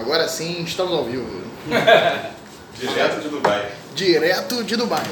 [0.00, 1.26] Agora sim, estamos ao vivo.
[2.80, 3.70] Direto de Dubai.
[3.94, 5.04] Direto de Dubai.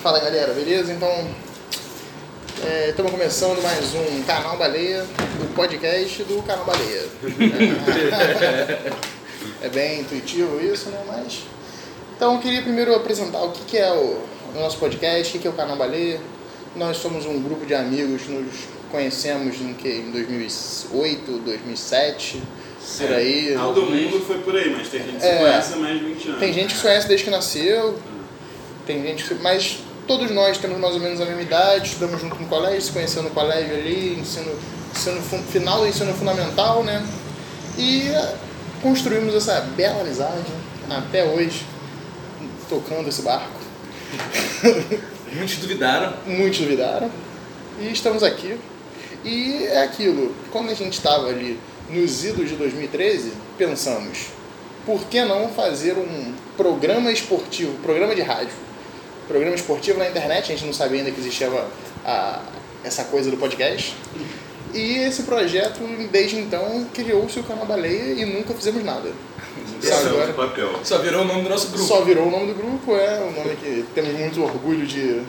[0.00, 0.92] Fala galera, beleza?
[0.92, 1.10] Então,
[2.88, 5.04] estamos começando mais um Canal Baleia,
[5.42, 7.02] o podcast do Canal Baleia.
[9.60, 11.02] É, é bem intuitivo isso, né?
[11.08, 11.40] Mas.
[12.14, 14.22] Então, eu queria primeiro apresentar o que, que é o,
[14.54, 16.20] o nosso podcast, o que, que é o Canal Baleia.
[16.76, 18.54] Nós somos um grupo de amigos, nos
[18.92, 22.40] conhecemos em, que, em 2008, 2007,
[22.98, 23.54] por aí.
[23.54, 25.32] Todo mundo foi por aí, mas tem gente que É.
[25.32, 26.40] se conhece há mais de 20 anos.
[26.40, 27.98] Tem gente que se conhece desde que nasceu,
[28.86, 29.34] tem gente que.
[29.34, 32.92] Mas todos nós temos mais ou menos a mesma idade, estudamos junto no colégio, se
[32.92, 34.52] conheceu no colégio ali, ensino,
[34.94, 37.04] ensino final do ensino fundamental, né?
[37.78, 38.34] E eh,
[38.82, 40.44] construímos essa bela amizade
[40.90, 41.64] até hoje,
[42.68, 43.60] tocando esse barco.
[45.32, 46.12] Muitos duvidaram.
[46.26, 47.10] Muitos duvidaram.
[47.80, 48.58] E estamos aqui.
[49.24, 51.58] E é aquilo, quando a gente estava ali
[51.92, 54.26] nos idos de 2013, pensamos,
[54.86, 58.52] por que não fazer um programa esportivo, programa de rádio,
[59.28, 61.48] programa esportivo na internet, a gente não sabia ainda que existia
[62.04, 62.40] a-
[62.82, 63.94] essa coisa do podcast.
[64.72, 69.10] E esse projeto, desde então, criou-se o Canal Baleia e nunca fizemos nada.
[69.82, 70.70] Esse é Agora- outro papel.
[70.84, 71.84] Só virou o nome do nosso grupo.
[71.84, 75.22] Só virou o nome do grupo, é o nome que temos muito orgulho de,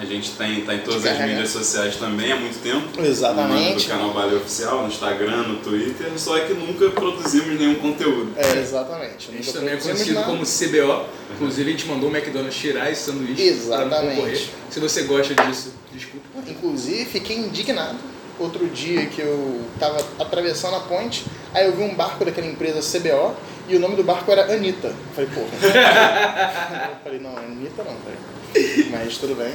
[0.00, 3.00] A gente tem, tá em todas as mídias sociais também há muito tempo.
[3.00, 3.84] Exatamente.
[3.84, 8.32] No canal Baleia Oficial, no Instagram, no Twitter, só que nunca produzimos nenhum conteúdo.
[8.36, 9.30] É, exatamente.
[9.30, 10.26] A gente Nunca também é conhecido nada.
[10.26, 11.06] como CBO.
[11.34, 14.50] Inclusive, a gente mandou o McDonald's tirar esse sanduíche Exatamente.
[14.68, 16.26] Se você gosta disso, desculpa.
[16.46, 17.98] Inclusive, fiquei indignado.
[18.38, 22.80] Outro dia que eu tava atravessando a ponte, aí eu vi um barco daquela empresa
[22.80, 23.32] CBO
[23.68, 24.92] e o nome do barco era Anitta.
[25.14, 26.98] Falei, porra.
[27.04, 28.90] falei, não, Anitta não, velho.
[28.90, 29.54] Mas tudo bem.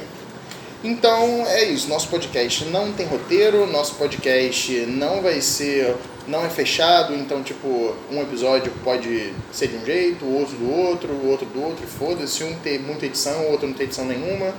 [0.82, 5.94] Então é isso, nosso podcast não tem roteiro, nosso podcast não vai ser,
[6.26, 10.72] não é fechado, então tipo, um episódio pode ser de um jeito, o outro do
[10.72, 14.06] outro, o outro do outro, foda-se, um ter muita edição, o outro não ter edição
[14.06, 14.54] nenhuma.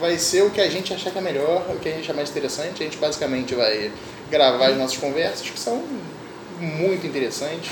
[0.00, 2.14] Vai ser o que a gente achar que é melhor, o que a gente achar
[2.14, 2.82] mais interessante.
[2.82, 3.90] A gente basicamente vai
[4.30, 5.82] gravar as nossas conversas, que são
[6.60, 7.70] muito interessantes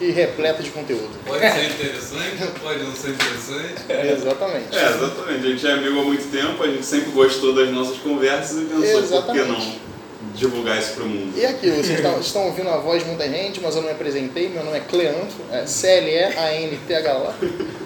[0.00, 1.10] e repletas de conteúdo.
[1.26, 3.74] Pode ser interessante, pode não ser interessante.
[4.12, 4.76] Exatamente.
[4.76, 5.46] É, exatamente.
[5.46, 8.64] A gente é amigo há muito tempo, a gente sempre gostou das nossas conversas e
[8.66, 9.48] pensou, por que Exatamente.
[9.48, 9.86] não
[10.34, 11.32] divulgar isso pro mundo?
[11.36, 13.94] E aqui, vocês estão, estão ouvindo a voz de muita gente, mas eu não me
[13.94, 14.48] apresentei.
[14.48, 17.32] Meu nome é Cleanto, é C-L-E-A-N-T-H-O,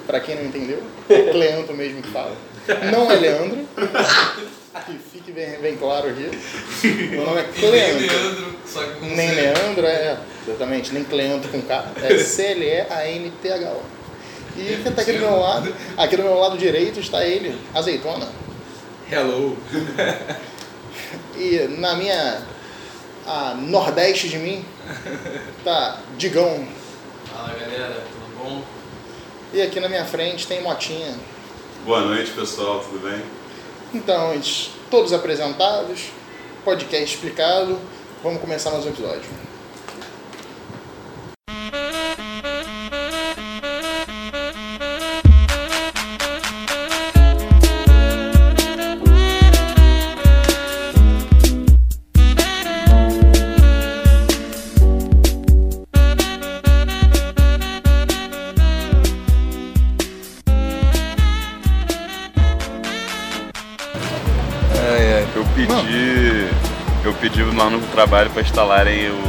[0.07, 0.83] pra quem não entendeu.
[1.09, 2.35] É Cleanto mesmo que fala.
[2.93, 3.67] Não é Leandro,
[4.85, 6.31] que fique bem, bem claro aqui.
[7.11, 7.71] Meu nome é E nem.
[7.71, 9.35] Leandro, só que com Nem C.
[9.35, 13.83] Leandro, é, exatamente, nem Cleanto com K, é C-L-E-A-N-T-H-O.
[14.57, 18.29] E quem tá aqui do meu lado, aqui do meu lado direito está ele, Azeitona.
[19.11, 19.57] Hello.
[21.37, 22.43] E na minha,
[23.27, 24.65] a nordeste de mim,
[25.65, 26.67] tá Digão.
[27.33, 28.63] Fala galera, tudo bom?
[29.53, 31.15] E aqui na minha frente tem Motinha.
[31.85, 33.40] Boa noite, pessoal, tudo bem?
[33.93, 34.33] Então,
[34.89, 36.11] todos apresentados,
[36.65, 37.77] podcast explicado,
[38.23, 39.29] vamos começar mais um episódio.
[68.01, 69.21] Trabalho pra instalarem o.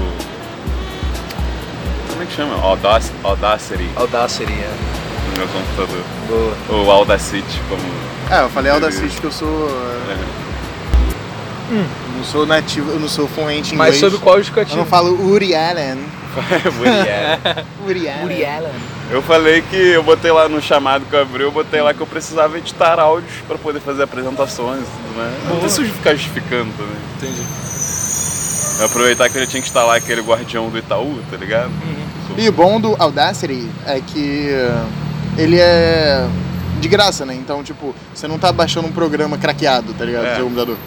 [2.09, 2.55] Como é que chama?
[2.63, 4.71] Audac- Audacity Audacity, é.
[5.31, 6.03] no meu computador.
[6.29, 6.53] Boa.
[6.79, 7.81] Ou Audacity, como.
[8.29, 9.67] Ah, eu falei Audacity que eu sou.
[10.09, 10.41] É.
[12.17, 14.77] não sou nativo, eu não sou fluente em Mas sobre qual Eu justificativo?
[14.77, 15.97] não falo Uri Allen.
[16.79, 18.23] Woody Allen.
[18.23, 18.71] Uri Allen.
[19.09, 21.99] Eu falei que eu botei lá no chamado que eu abri, eu botei lá que
[21.99, 25.33] eu precisava editar áudios pra poder fazer apresentações e tudo mais.
[25.49, 26.95] Não preciso ficar justificando também.
[27.17, 27.41] Entendi.
[28.83, 31.71] Aproveitar que ele tinha que instalar aquele guardião do Itaú, tá ligado?
[32.37, 34.49] E o bom do Audacity é que
[35.37, 36.27] ele é
[36.79, 37.35] de graça, né?
[37.35, 40.25] Então, tipo, você não tá baixando um programa craqueado, tá ligado?
[40.25, 40.39] É.
[40.39, 40.77] Computador.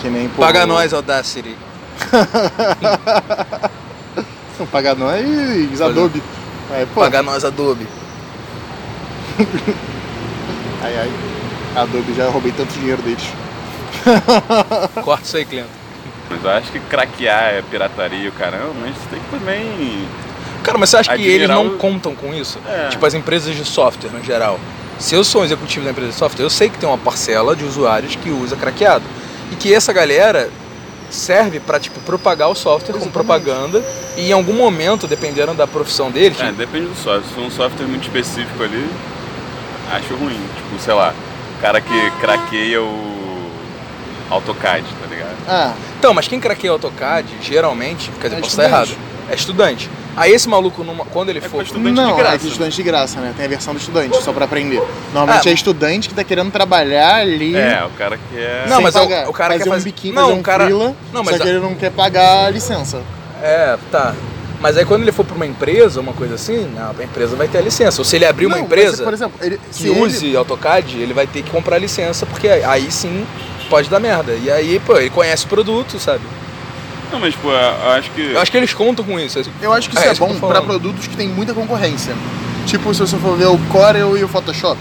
[0.00, 1.56] Que nem pô, Paga nós, Audacity.
[4.58, 6.22] Não, paga nós Adobe.
[6.70, 7.86] É, Paga nós, Adobe.
[10.82, 11.12] ai ai.
[11.76, 13.24] Adobe já roubei tanto dinheiro deles.
[15.02, 15.77] Corta isso aí, cliente.
[16.30, 20.06] Mas eu acho que craquear é pirataria, o caramba, mas tem que também.
[20.62, 22.58] Cara, mas você acha que eles não o- contam com isso?
[22.68, 22.88] É.
[22.90, 24.58] Tipo, as empresas de software, no geral.
[24.98, 27.54] Se eu sou um executivo da empresa de software, eu sei que tem uma parcela
[27.56, 29.04] de usuários que usa craqueado.
[29.52, 30.50] E que essa galera
[31.08, 33.12] serve pra, tipo, propagar o software com Exatamente.
[33.14, 33.82] propaganda
[34.16, 37.22] e em algum momento, dependendo da profissão dele, É, tipo, depende do software.
[37.28, 38.86] Se for um software muito específico ali,
[39.92, 40.38] acho ruim.
[40.56, 41.14] Tipo, sei lá,
[41.56, 43.50] o cara que craqueia o
[44.30, 45.07] AutoCAD, tá?
[45.48, 48.90] Ah, Então, mas quem craqueia AutoCAD, geralmente, quer dizer, É posso estar errado,
[49.30, 49.90] é estudante.
[50.16, 51.62] Aí esse maluco, numa- quando ele É for...
[51.62, 52.34] estudante não, de graça.
[52.34, 53.32] é que estudante de graça, né?
[53.36, 54.82] Tem a versão do estudante, só pra aprender.
[55.14, 55.50] Normalmente Ah.
[55.52, 57.54] é estudante que tá querendo trabalhar ali.
[57.54, 58.64] É, o cara que é.
[58.68, 59.28] Não, sem mas é o- pagar.
[59.28, 61.36] o cara fazer quer um fazer- biquinho, Não, fazer o um cara- freela, Não, mas
[61.36, 63.00] só a- que ele não quer pagar a licença.
[63.40, 64.12] É, tá.
[64.60, 67.58] Mas aí quando ele for pra uma empresa, uma coisa assim, a empresa vai ter
[67.58, 68.00] a licença.
[68.00, 70.36] Ou se ele abrir uma Não, empresa mas, por exemplo, ele, que se ele- use
[70.36, 73.24] AutoCAD, ele vai ter que comprar a licença, porque aí sim
[73.68, 74.32] pode dar merda.
[74.32, 76.22] E aí, pô, ele conhece o produto, sabe?
[77.10, 78.32] Não, mas, pô, eu acho que.
[78.32, 79.40] Eu acho que eles contam com isso.
[79.62, 82.14] Eu acho que isso É, é, isso bom pra produtos que tem muita concorrência.
[82.66, 84.78] Tipo, se você for ver o Corel e o Photoshop.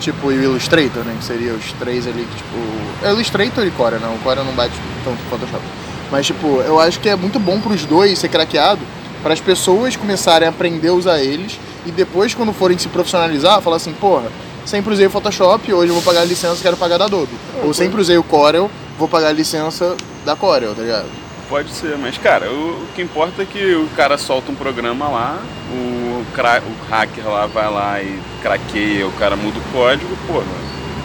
[0.00, 1.14] Tipo, e o Illustrator, né?
[1.18, 3.06] Que seria os três ali que, tipo...
[3.06, 4.14] É Illustrator e Corel, não.
[4.14, 4.72] O Corel não bate
[5.04, 5.62] tanto com o Photoshop.
[6.10, 8.80] Mas, tipo, eu acho que é muito bom pros dois ser craqueado
[9.22, 13.60] para as pessoas começarem a aprender a usar eles e depois, quando forem se profissionalizar,
[13.60, 14.30] falar assim, porra,
[14.68, 17.32] sempre usei o Photoshop, hoje eu vou pagar a licença, quero pagar da Adobe.
[17.64, 21.06] Ou sempre usei o Corel, vou pagar a licença da Corel, tá ligado?
[21.48, 25.08] Pode ser, mas cara, o, o que importa é que o cara solta um programa
[25.08, 25.38] lá,
[25.72, 30.44] o, cra- o hacker lá vai lá e craqueia, o cara muda o código, porra.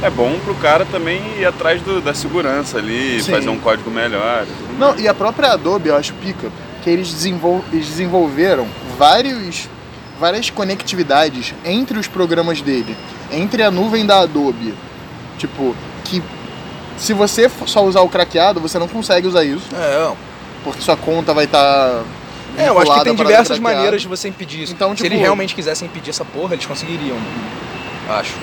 [0.01, 3.31] É bom pro cara também ir atrás do- da segurança ali, Sim.
[3.31, 4.45] fazer um código melhor.
[4.77, 6.51] Não, e a própria Adobe, eu acho pica,
[6.83, 8.68] que eles, desenvol- eles desenvolveram
[9.00, 9.69] vários,
[10.19, 12.98] várias conectividades entre os programas dele,
[13.33, 14.74] entre a nuvem da Adobe.
[15.38, 16.21] Tipo, que
[16.97, 20.12] se você só usar o craqueado, você não consegue usar isso, É,
[20.63, 22.03] porque sua conta vai estar.
[22.57, 24.74] é, eu acho que tem diversas maneiras de você impedir isso.
[24.74, 27.18] Então, Se tipo- eles realmente quisessem impedir essa porra, eles conseguiriam.
[28.09, 28.33] Acho.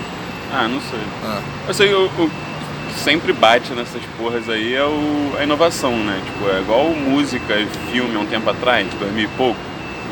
[0.52, 0.98] Ah, não sei.
[1.24, 1.40] Ah.
[1.68, 2.30] Eu sei, o, o
[2.92, 6.20] que sempre bate nessas porras aí é o, a inovação, né?
[6.24, 9.60] Tipo, é igual música e filme há um tempo atrás, 2000 e pouco,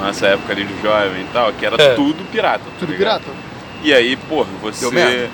[0.00, 1.94] nessa época ali de jovem e tal, que era É.
[1.96, 2.60] tudo pirata.
[2.60, 3.22] tá Tudo ligado?
[3.24, 3.47] pirata.
[3.82, 5.28] E aí, porra, você.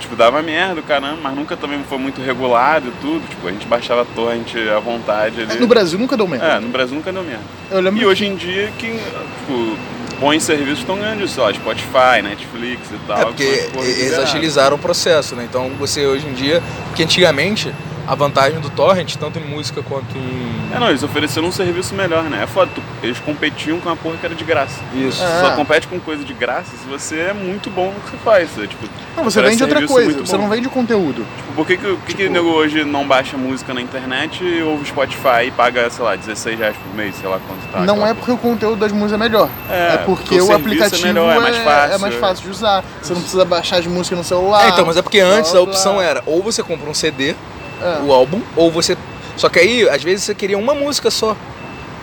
[0.00, 3.28] Tipo, dava merda, caramba, mas nunca também foi muito regulado e tudo.
[3.28, 5.60] Tipo, a gente baixava torrent à vontade ali.
[5.60, 6.46] No Brasil nunca deu merda.
[6.46, 7.44] É, no Brasil nunca deu merda.
[7.70, 9.76] Eu lembro E hoje em dia, quem, tipo,
[10.18, 13.18] bons serviços estão ganhando isso, ó, Spotify, Netflix e tal.
[13.18, 15.46] É porque que eles agilizaram o processo, né?
[15.48, 16.62] Então você hoje em dia.
[16.86, 17.72] Porque antigamente
[18.10, 20.74] a vantagem do torrent, tanto em música quanto em.
[20.74, 22.40] É, não, eles ofereceram um serviço melhor, né?
[22.42, 24.80] É foda, tu- eles competiam com uma porra que era de graça.
[24.92, 25.22] Isso.
[25.22, 25.40] É.
[25.40, 28.50] Só compete com coisa de graça se você é muito bom no que você faz.
[28.50, 30.42] Você, tipo, Não, você vende outra coisa, você bom.
[30.42, 31.24] não vende o conteúdo.
[31.36, 34.60] Tipo, por que que, por que, Tipo- nego hoje não baixa música na internet e
[34.62, 37.80] ouve Spotify e paga, sei lá, 16 reais por mês, sei lá quanto tá.
[37.82, 39.48] não é porque o conteúdo das músicas é melhor.
[39.70, 42.14] É, É, porque porque o o, serviço é aplicativo melhor, é mais fácil, é mais
[42.14, 42.18] é.
[42.18, 42.84] fácil de usar.
[43.00, 44.66] Você não precisa baixar as músicas no celular.
[44.66, 47.36] É, então, mas é porque antes a blá, opção era ou você compra um CD,
[47.82, 48.00] É.
[48.04, 48.96] o álbum, ou você.
[49.36, 51.36] Só que aí, às vezes, você queria uma música só.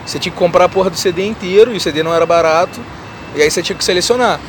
[0.05, 2.79] Você tinha que comprar a porra do CD inteiro e o CD não era barato.
[3.35, 4.39] E aí você tinha que selecionar.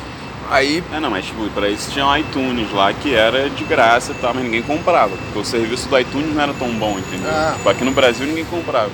[0.49, 0.83] Aí.
[0.91, 4.15] É, não, mas tipo, pra isso tinha o iTunes lá que era de graça e
[4.15, 5.11] tal, mas ninguém comprava.
[5.25, 7.29] Porque o serviço do iTunes não era tão bom, entendeu?
[7.29, 7.53] Ah.
[7.57, 8.89] Tipo, aqui no Brasil ninguém comprava.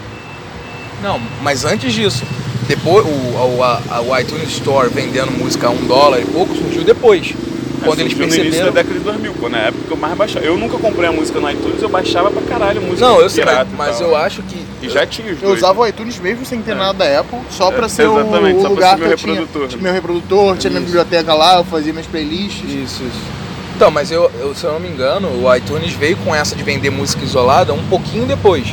[1.02, 2.24] Não, mas antes disso.
[2.68, 6.84] Depois, o, o, a- o iTunes Store vendendo música a um dólar e pouco surgiu
[6.84, 7.34] depois.
[7.84, 8.74] Quando eles Surgiu no início perceberam.
[8.74, 10.46] da década de 2000, pô, na época que eu mais baixava.
[10.46, 13.44] Eu nunca comprei a música no iTunes, eu baixava pra caralho música Não, eu sei,
[13.78, 14.64] mas, eu acho que.
[14.82, 15.60] E já tinha os Eu dois.
[15.62, 16.76] usava o iTunes mesmo sem ter É.
[16.76, 19.18] nada da Apple, só pra É, ser o, exatamente, o só pra lugar ser meu
[19.18, 19.68] que eu reprodutor.
[19.68, 20.86] Tinha meu reprodutor, tinha minha Isso.
[20.92, 22.64] biblioteca lá, eu fazia minhas playlists.
[22.70, 23.46] Isso, isso.
[23.76, 26.64] Então, mas eu, eu, se eu não me engano, o iTunes veio com essa de
[26.64, 28.66] vender música isolada um pouquinho depois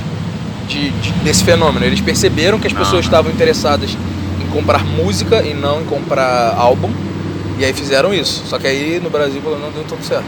[0.68, 1.84] de, de- desse fenômeno.
[1.84, 3.90] Eles perceberam que as Não, pessoas estavam interessadas
[4.40, 6.90] em comprar música e não em comprar álbum.
[7.62, 8.42] E aí fizeram isso.
[8.48, 10.26] Só que aí no Brasil não deu tudo certo.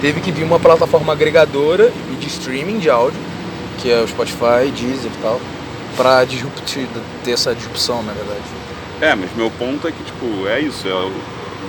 [0.00, 3.20] Teve que vir uma plataforma agregadora e de streaming de áudio,
[3.78, 5.38] que é o Spotify, Deezer e tal,
[5.98, 6.88] pra disruptir,
[7.22, 8.40] ter essa disrupção, na verdade.
[9.02, 10.88] É, mas meu ponto é que, tipo, é isso.
[10.88, 11.10] É,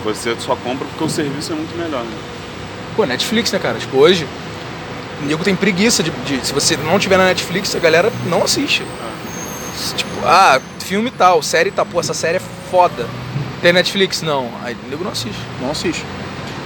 [0.05, 2.17] você só compra porque o serviço é muito melhor, né?
[2.95, 3.77] Pô, Netflix, né, cara?
[3.79, 4.25] Tipo, hoje,
[5.21, 8.41] o nego tem preguiça de, de- Se você não tiver na Netflix, a galera não
[8.43, 8.83] assiste.
[9.97, 12.41] Tipo, ah, filme tal, série tal, pô, essa série é
[12.71, 13.05] foda.
[13.63, 14.21] Tem Netflix?
[14.21, 14.47] Não.
[14.63, 15.39] Aí o nego não assiste.
[15.59, 16.05] Não assiste.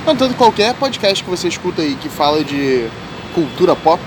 [0.05, 2.89] Não, tanto qualquer podcast que você escuta aí que fala de
[3.33, 4.01] cultura pop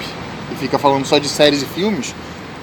[0.52, 2.14] e fica falando só de séries e filmes,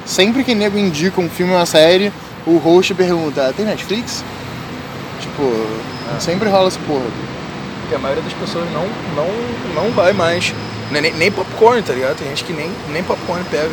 [0.05, 2.11] sempre que nego indica um filme ou uma série,
[2.45, 4.23] o host pergunta, tem Netflix?
[5.21, 5.65] Tipo,
[6.19, 7.05] sempre rola essa porra.
[7.81, 10.53] Porque a maioria das pessoas não, não, não vai mais.
[10.91, 12.17] Nem, nem- nem popcorn, tá ligado?
[12.17, 13.69] Tem gente que nem, nem popcorn pega.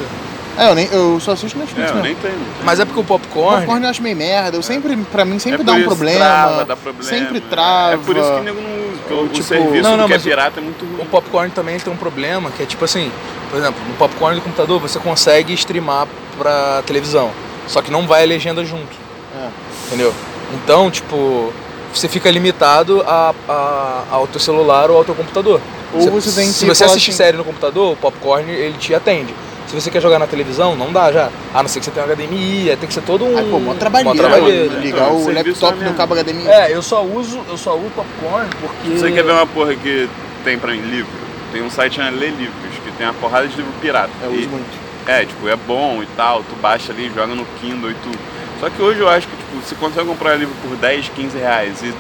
[0.57, 2.09] É, eu, nem, eu só assisto É, Netflix eu mesmo.
[2.09, 2.39] nem tenho.
[2.63, 3.59] Mas é porque o O popcorn.
[3.61, 4.57] popcorn eu acho meio merda.
[4.57, 6.19] Eu sempre, pra mim, sempre É dá um problema.
[6.19, 7.09] Trava, dá problema.
[7.09, 7.95] Sempre trava.
[7.95, 9.15] É por isso que o nego não usa.
[9.15, 11.07] O, o Tipo, serviço não, não, que é mas o- pirata é muito O ruim.
[11.07, 13.11] popcorn também tem um problema que é tipo assim,
[13.51, 16.07] por exemplo, no popcorn do computador você consegue streamar
[16.39, 17.31] pra televisão,
[17.67, 18.97] só que não vai a legenda junto,
[19.37, 19.49] É.
[19.89, 20.15] entendeu?
[20.55, 21.53] Então, tipo,
[21.93, 25.61] você fica limitado a, a- ao teu celular ou ao teu computador.
[25.93, 28.51] Ou Se- você tem Se que você falar assistir assim- série no computador, o popcorn
[28.51, 29.35] ele te atende.
[29.75, 31.31] Se você quer jogar na televisão, não dá já.
[31.53, 33.37] A não ser que você tenha um HDMI, tem que ser todo um.
[33.37, 34.15] Aí, pô, mó trabalheira.
[34.23, 34.73] mó trabalheira.
[34.73, 34.81] né?
[34.81, 36.47] Ligar o laptop é no cabo HDMI.
[36.47, 38.97] É, eu só uso, eu só uso popcorn porque.
[38.97, 40.09] Você quer ver uma porra que
[40.45, 41.11] tem pra mim livro?
[41.53, 42.55] Tem um site chamado Lê Livros,
[42.85, 44.11] que tem uma porrada de livro pirata.
[44.23, 44.85] Eu E- uso muito.
[45.09, 48.19] É, tipo, é bom e tal, tu baixa ali, joga no Kindle e tudo.
[48.61, 51.83] Só que hoje eu acho que, tipo, você consegue comprar livro por 10, 15 reais
[51.83, 51.93] e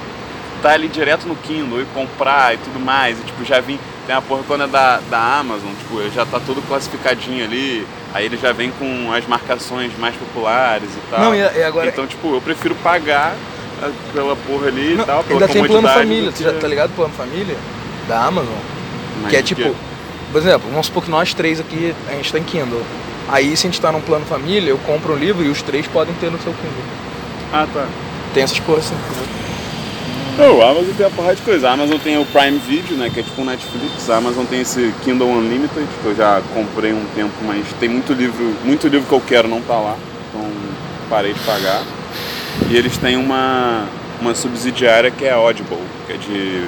[0.62, 3.18] tá ali direto no Kindle e comprar e tudo mais.
[3.18, 6.60] E, tipo, já vim, tem porra quando é da, da Amazon, tipo, já tá todo
[6.66, 7.86] classificadinho ali.
[8.12, 11.20] Aí ele já vem com as marcações mais populares e tal.
[11.20, 11.88] Não, e, e agora.
[11.88, 13.34] Então, tipo, eu prefiro pagar
[13.82, 16.60] ah, pela porra ali Não, e tal, pela ainda tem plano família, você já que-
[16.60, 17.56] tá ligado plano família?
[18.06, 18.54] Da Amazon?
[19.22, 19.74] Mas que é tipo,
[20.30, 22.82] por exemplo, vamos supor que nós três aqui, a gente tá em Kindle.
[23.28, 25.86] Aí se a gente tá num plano família, eu compro um livro e os três
[25.86, 26.84] podem ter no seu Kindle.
[27.52, 27.86] Ah, tá.
[28.34, 29.43] Tem essas coisas assim.
[30.36, 31.68] Não, a Amazon tem a porrada de coisa.
[31.68, 33.08] A Amazon tem o Prime Video, né?
[33.08, 34.10] Que é tipo um Netflix.
[34.10, 38.12] A Amazon tem esse Kindle Unlimited, que eu já comprei um tempo, mas tem muito
[38.12, 39.96] livro, muito livro que eu quero não tá lá.
[40.28, 40.50] Então
[41.08, 41.82] parei de pagar.
[42.68, 43.86] E eles têm uma,
[44.20, 46.64] uma subsidiária que é a Audible, que é de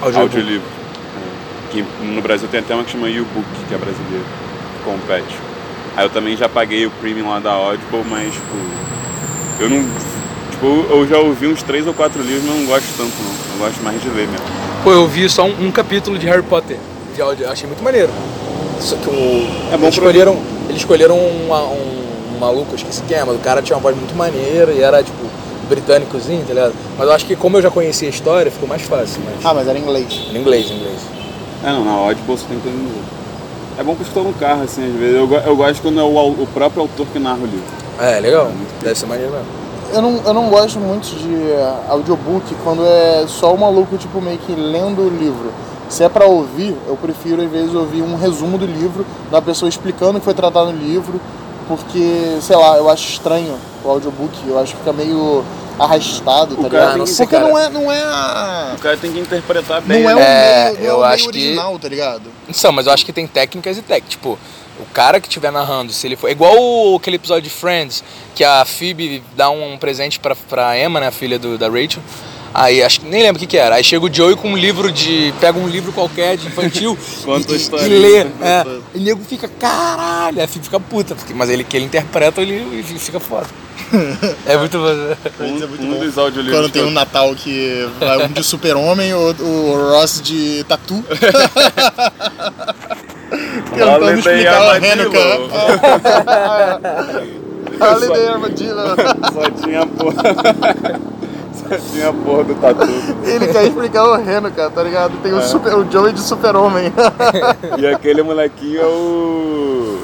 [0.00, 0.36] Audiobook.
[0.36, 0.68] audiolivro.
[1.16, 4.24] É, que no Brasil tem até uma que chama YouBook, que é brasileira,
[4.78, 5.36] que compete.
[5.94, 8.56] Aí eu também já paguei o premium lá da Audible, mas tipo,
[9.60, 9.84] eu não.
[10.60, 13.54] Tipo, eu já ouvi uns três ou quatro livros, mas não gosto tanto não.
[13.54, 14.44] Eu gosto mais de ler mesmo.
[14.84, 16.76] Pô, eu vi só um, um capítulo de Harry Potter
[17.14, 18.10] de áudio, achei muito maneiro.
[18.78, 19.48] Só que o.
[19.72, 20.38] É bom eles escolheram,
[20.68, 23.96] eles escolheram um, um, um maluco, esqueci quem é, mas o cara tinha uma voz
[23.96, 25.16] muito maneira e era tipo
[25.66, 26.74] britânicozinho, tá ligado?
[26.98, 29.36] Mas eu acho que como eu já conhecia a história, ficou mais fácil, mas.
[29.42, 30.12] Ah, mas era em inglês.
[30.30, 30.98] Em inglês, em inglês.
[31.64, 33.02] É não, na Audible você tem coisa no livro.
[33.78, 35.16] É bom que eu estou no carro, assim, às vezes.
[35.16, 37.64] Eu, eu gosto quando é o, o próprio autor que narra o livro.
[37.98, 38.52] É, legal.
[38.82, 39.59] Deve ser maneiro mesmo.
[39.92, 44.20] Eu não, eu não gosto muito de eh, audiobook quando é só o maluco, tipo,
[44.20, 45.52] meio que lendo o livro.
[45.88, 49.68] Se é pra ouvir, eu prefiro, às vezes, ouvir um resumo do livro, da pessoa
[49.68, 51.20] explicando o que foi tratado no livro,
[51.66, 55.44] porque, sei lá, eu acho estranho o audiobook, eu acho que fica meio
[55.78, 56.96] arrastado, tá O cara ligado?
[56.96, 58.74] tem que- Porque cara- não é, não é a...
[58.76, 60.04] O cara tem que interpretar Não bem.
[60.04, 60.18] é o?
[60.18, 62.22] É, meio, não eu é o meio acho que- original, tá ligado?
[62.48, 64.10] Então, mas eu acho que tem técnicas e técnicas.
[64.10, 64.38] Tipo,
[64.80, 66.28] o cara que estiver narrando, se ele for.
[66.28, 68.02] É igual o- aquele episódio de Friends,
[68.34, 72.02] que a Phoebe dá um presente pra, pra Emma, né, a filha do, da Rachel.
[72.52, 73.76] Aí acho que nem lembro o que, que era.
[73.76, 75.32] Aí chega o Joey com um livro de.
[75.40, 78.20] pega um livro qualquer de infantil Conta a e, e, historinha, e lê.
[78.42, 78.66] É.
[78.94, 81.14] E o nego fica, caralho, a Phoebe fica puta.
[81.14, 83.46] Porque, mas ele que ele interpreta, ele fica foda.
[84.46, 84.84] é muito bom.
[85.40, 86.00] Um, é muito um bom.
[86.00, 90.64] dos audiolivros Quando tem um Natal que vai um de super-homem, o, o Ross de
[90.64, 91.04] tatu.
[93.74, 95.10] Tentando explicar o Armadillo.
[95.12, 96.80] Hanukkah.
[97.80, 98.80] Holiday Armadillo.
[99.32, 100.22] Só tinha a porra.
[101.54, 102.86] Só tinha a porra do tatu.
[103.24, 105.12] Ele quer explicar o Hanukkah, tá ligado?
[105.22, 106.92] Tem o, super, o Joey de super-homem.
[107.78, 109.98] E aquele molequinho é o.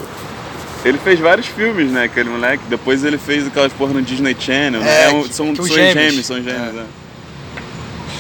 [0.85, 2.05] Ele fez vários filmes, né?
[2.05, 2.63] Aquele moleque.
[2.69, 4.89] Depois ele fez aquelas porra no Disney Channel, né?
[4.89, 5.95] É, É que- são que os são gêmeos.
[5.95, 6.85] gêmeos, são gêmeos, né?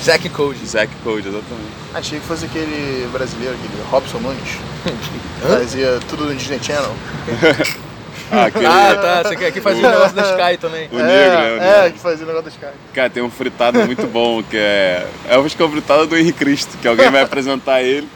[0.06, 0.64] Zack Code.
[0.66, 1.72] Zack Code, exatamente.
[1.94, 4.58] Achei que fosse aquele brasileiro, aquele Robson Nunes.
[5.42, 6.94] Fazia tudo no Disney Channel.
[8.28, 8.66] Ah, aquele.
[8.66, 9.28] Ah, tá.
[9.28, 10.88] Você quer que fazia o negócio da Sky também.
[10.90, 11.52] O negro, né?
[11.52, 11.92] O É, negro.
[11.92, 12.74] que fazia o negócio dos caras.
[12.92, 15.06] Cara, tem um fritado muito bom que é.
[15.30, 18.08] Eu acho que é o fritado do Henrique Cristo, que alguém vai apresentar ele.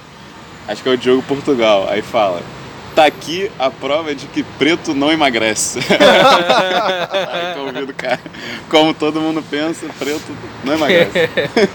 [0.66, 1.86] Acho que é o Diogo Portugal.
[1.88, 2.42] Aí fala.
[3.00, 5.78] Tá aqui a prova de que preto não emagrece.
[7.32, 8.20] Aí que eu ouvi do cara.
[8.68, 11.10] Como todo mundo pensa, preto não emagrece.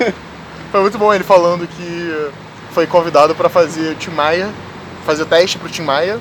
[0.72, 2.32] Foi muito bom ele falando que
[2.70, 4.52] foi convidado pra fazer o Tim Maia,
[5.04, 6.20] fazer o teste pro Tim Maia.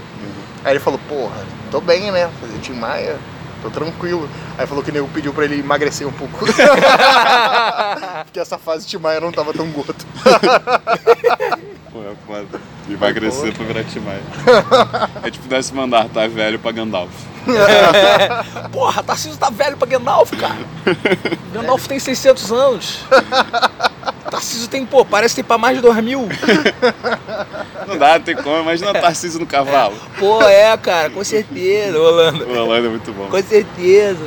[0.64, 2.30] Aí ele falou, porra, tô bem, né?
[2.40, 3.18] Fazer Tim Maia,
[3.62, 4.26] tô tranquilo.
[4.56, 6.46] Aí falou que o nego pediu pra ele emagrecer um pouco.
[8.24, 9.96] Porque essa fase Tim Maia não tava tão gordo.
[11.92, 12.73] Pô, é foda.
[12.88, 14.20] Emagrecer pra virar Timaya.
[15.22, 17.10] É tipo décimo andar, tá velho pra Gandalf.
[18.72, 20.56] Porra, Tarcísio tá velho pra Gandalf, cara.
[21.52, 23.04] Gandalf tem 600 anos.
[24.30, 26.28] Tarcísio tem, pô, parece que tem pra mais de 2 mil.
[27.86, 28.60] Não dá, não tem como.
[28.62, 29.96] Imagina o Tarcísio no cavalo.
[30.18, 32.44] Pô, é, cara, com certeza, Holanda.
[32.44, 33.28] O Orlando é muito bom.
[33.28, 34.24] Com certeza.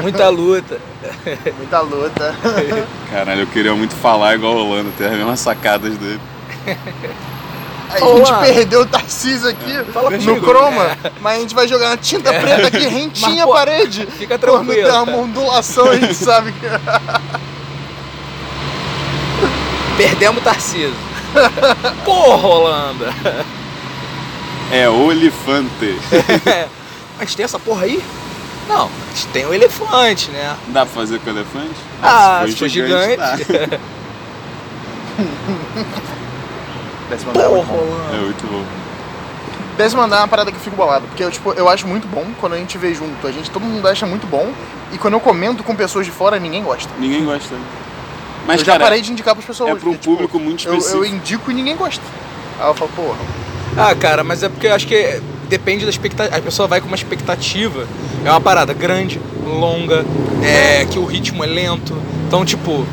[0.00, 0.78] Muita luta.
[1.58, 2.34] Muita luta.
[3.10, 6.20] Caralho, eu queria muito falar igual o Orlando, ter as mesmas sacadas dele.
[7.90, 8.24] A Olá.
[8.24, 10.46] gente perdeu o Tarcísio aqui Fala no comigo.
[10.46, 14.06] croma, mas a gente vai jogar na tinta preta aqui rentinha Mas, a pô, parede.
[14.18, 14.88] fica Quando tranquilo.
[14.90, 16.66] der uma ondulação, a gente sabe que.
[19.96, 20.94] Perdemos o Tarcísio.
[22.04, 23.14] Porra, Holanda.
[24.72, 25.96] É Olifante.
[27.18, 28.02] Mas tem essa porra aí?
[28.68, 30.56] Não, mas tem o elefante, né?
[30.68, 31.74] Dá pra fazer com elefante?
[32.02, 33.16] Ah, se for gigante.
[33.18, 33.36] dá.
[37.14, 37.96] Décimo andar é muito bom.
[38.12, 38.64] É muito bom.
[39.76, 41.06] Décimo andar é uma parada que eu fico bolado.
[41.06, 43.26] Porque eu, tipo, eu acho muito bom quando a gente vê junto.
[43.26, 44.52] A gente, todo mundo acha muito bom.
[44.92, 46.90] E quando eu comento com pessoas de fora, ninguém gosta.
[46.98, 47.54] Ninguém gosta.
[48.46, 49.70] Mas, eu já cara, parei de indicar pras pessoas.
[49.70, 51.04] é pra um porque, tipo, público muito eu, específico.
[51.04, 52.02] eu indico e ninguém gosta.
[52.58, 53.18] Aí eu falo, porra.
[53.76, 56.36] Ah, cara, mas é porque eu acho que depende da expectativa.
[56.36, 57.86] A pessoa vai com uma expectativa.
[58.24, 60.04] É uma parada grande, longa,
[60.42, 61.96] é, que o ritmo é lento.
[62.26, 62.86] Então, tipo,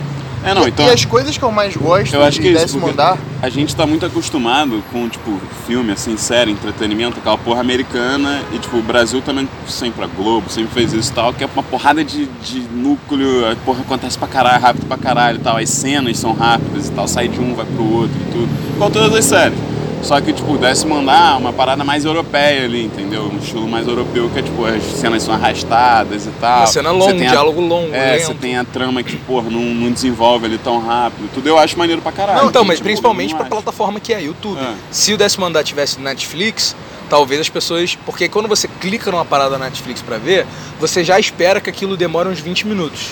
[0.44, 0.86] É, não, então...
[0.88, 3.18] E as coisas que eu mais gosto Eu acho de que é isso, décimo andar.
[3.42, 8.58] a gente tá muito acostumado com, tipo, filme, assim, série, entretenimento, aquela porra americana, e,
[8.60, 11.64] tipo, o Brasil também, sempre a Globo, sempre fez isso e tal, que é uma
[11.64, 15.70] porrada de, de núcleo, a porra acontece pra caralho, rápido pra caralho e tal, as
[15.70, 19.14] cenas são rápidas e tal, sai de um, vai pro outro e tudo, igual todas
[19.14, 19.71] as séries.
[20.04, 23.30] Só que, tipo, décimo andar é uma parada mais europeia ali, entendeu?
[23.32, 26.60] Um estilo mais europeu, que é, tipo, as cenas são arrastadas e tal.
[26.62, 28.26] uma cena longa, um a- diálogo longo, É, lento.
[28.28, 31.30] você tem a trama que, porra, não, não desenvolve ali tão rápido.
[31.34, 32.40] Tudo eu acho maneiro pra caralho.
[32.42, 33.50] Não, então, mas tipo, principalmente pra acho.
[33.52, 34.60] plataforma que é YouTube.
[34.60, 34.74] É.
[34.90, 36.76] Se o décimo andar tivesse Netflix,
[37.10, 37.96] talvez as pessoas.
[38.06, 40.46] Porque quando você clica numa parada na Netflix pra ver,
[40.80, 43.10] você já espera que aquilo demore uns 20 minutos.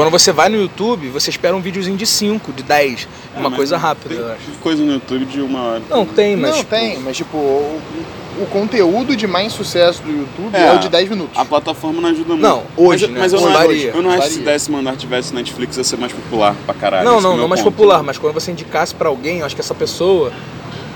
[0.00, 3.06] Quando você vai no YouTube, você espera um videozinho de 5, de 10.
[3.36, 4.44] É, uma coisa tem rápida, eu acho.
[4.62, 5.82] Coisa no YouTube de uma hora.
[5.90, 6.56] Não, tem, mas.
[6.56, 7.78] Não, tem, mas tipo, o,
[8.40, 11.38] o conteúdo de mais sucesso do YouTube é, É, o de 10 minutos.
[11.38, 12.40] A plataforma não ajuda muito.
[12.40, 13.20] Não, hoje, mas, né?
[13.20, 14.52] mas eu, não eu não acho que se varia.
[14.52, 17.04] décimo andar tivesse Netflix ia ser mais popular pra caralho.
[17.04, 17.74] Não, é não, não mais ponto.
[17.74, 20.32] popular, mas quando você indicasse pra alguém, eu acho que essa pessoa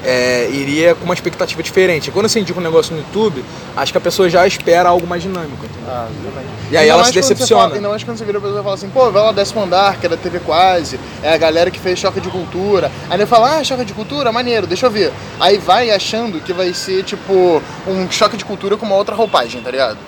[0.05, 2.11] é, iria com uma expectativa diferente.
[2.11, 3.45] Quando você indica um negócio no YouTube,
[3.77, 5.65] acho que a pessoa já espera algo mais dinâmico.
[5.65, 5.89] entendeu?
[5.89, 6.55] Ah, exatamente.
[6.71, 7.63] E aí Ainda ela se decepciona.
[7.63, 9.63] Fala, ainda mais quando você vira pra pessoa e fala assim, pô, vai lá décimo
[9.63, 12.91] andar, que é da TV Quase, é a galera que fez Choque de Cultura.
[13.09, 15.13] Aí ele fala, ah, Choque de Cultura, maneiro, deixa eu ver.
[15.41, 19.61] Aí vai achando que vai ser, tipo, um Choque de Cultura com uma outra roupagem,
[19.61, 19.99] tá ligado?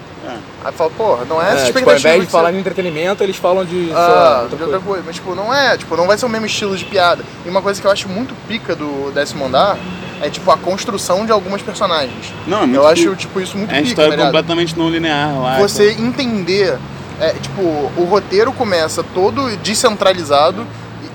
[0.65, 2.53] Aí fala, porra, não é, essa É, tipo, expectativa ao invés de falar você...
[2.55, 3.91] de entretenimento, eles falam de.
[3.95, 5.03] Ah, outra de outra coisa.
[5.07, 7.25] Mas, tipo, não é, tipo, não vai ser o mesmo estilo de piada.
[7.45, 9.77] E uma coisa que eu acho muito pica do décimo andar
[10.23, 12.33] é, tipo, a construção de algumas personagens.
[12.47, 14.89] Não, é muito eu acho, tipo, isso muito É uma pica, história tá completamente não
[14.91, 15.59] linear lá.
[15.59, 16.79] você entender,
[17.21, 20.67] é, tipo, o roteiro começa todo descentralizado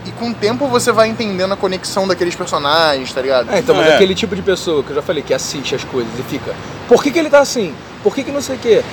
[0.05, 3.51] e, e com o tempo você vai entendendo a conexão daqueles personagens, tá ligado?
[3.51, 3.95] É, então, mas É.
[3.95, 6.53] aquele tipo de pessoa que eu já falei, que assiste as coisas e fica,
[6.87, 7.73] por que, que ele tá assim?
[8.03, 8.83] Por que, que não sei o quê?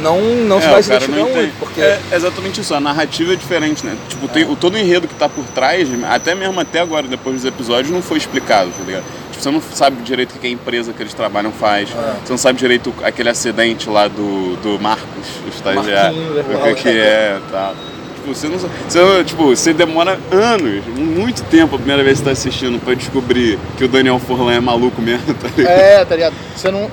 [0.00, 1.80] Não, não se É, vai o se identificar não muito, porque.
[1.80, 3.96] É exatamente isso, a narrativa é diferente, né?
[4.08, 7.36] Tipo, tem, o, todo o enredo que tá por trás, até mesmo até agora, depois
[7.36, 9.04] dos episódios, não foi explicado, tá ligado?
[9.30, 12.38] Tipo, você não sabe direito o que a empresa que eles trabalham faz, você não
[12.38, 16.74] sabe direito aquele acidente lá do, do Marcos, o estagiário, Marquinhos, o que, é.
[16.74, 17.74] que é e tal.
[18.22, 18.72] Tipo, você não sabe.
[18.88, 22.94] Você, tipo, você demora anos, muito tempo a primeira vez que você tá assistindo pra
[22.94, 25.72] descobrir que o Daniel Forlan é maluco mesmo, tá ligado?
[25.72, 26.34] É, tá ligado?
[26.56, 26.88] Você não.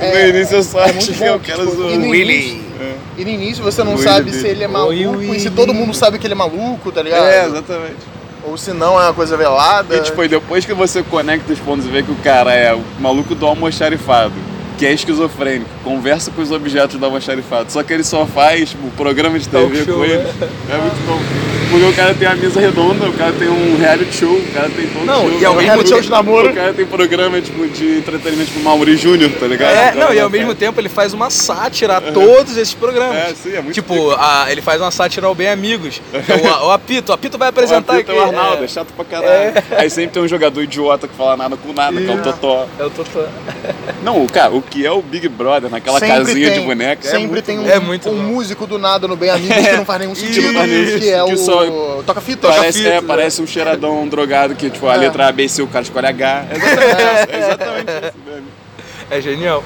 [0.00, 2.06] No início eu só é acho muito que é bom o que, cara tipo, zoando.
[2.06, 2.34] e Willy.
[2.52, 2.62] início-
[3.18, 4.40] E no início você não Willy sabe dele.
[4.42, 5.40] se ele é Oi, maluco e Willy.
[5.40, 7.24] se todo mundo sabe que ele é maluco, tá ligado?
[7.24, 7.96] É, exatamente.
[8.44, 9.96] Ou se não é uma coisa velada.
[9.96, 12.74] E tipo, e depois que você conecta os pontos e vê que o cara é
[12.74, 14.32] o maluco do almoxarifado,
[14.78, 18.90] que é esquizofrênico, conversa com os objetos do almoxarifado, só que ele só faz tipo,
[18.96, 20.16] programa de TV show, com ele.
[20.16, 20.32] né?
[20.72, 21.51] É muito bom.
[21.72, 24.68] Porque o cara tem a mesa redonda, o cara tem um reality show, o cara
[24.68, 25.40] tem todo Não, show.
[25.40, 26.50] e ao o mesmo tempo de namoro.
[26.50, 29.70] O cara tem programa tipo, de entretenimento tipo Mauri Júnior, tá ligado?
[29.70, 32.56] É, O cara não, e lá ao mesmo tempo ele faz uma sátira a todos
[32.58, 33.16] esses programas.
[33.16, 36.00] É, sim, é muito Tipo, a- ele faz uma sátira ao Bem Amigos.
[36.12, 38.20] é o, o Apito, o Apito vai apresentar o Apito aqui.
[38.20, 39.54] é o Arnaldo, é é, chato pra caralho.
[39.78, 42.66] Aí sempre tem um jogador idiota que fala nada com nada, que é o Totó.
[42.78, 43.24] é o Totó.
[44.02, 47.26] Não, o cara, o que é o Big Brother naquela casinha de boneca é Sempre
[47.28, 50.00] muito tem um, É muito um músico do nada no Bem Amigos que não faz
[50.00, 50.52] nenhum sentido.
[51.00, 51.61] que é o só-
[52.06, 52.48] Toca-Fita.
[52.48, 53.06] Parece, fita, é, né?
[53.06, 54.98] parece um cheiradão drogado que, tipo, a É.
[54.98, 56.46] letra A, B, C, o cara escolhe H.
[56.50, 58.46] É exatamente, é exatamente isso mesmo.
[59.10, 59.64] É genial.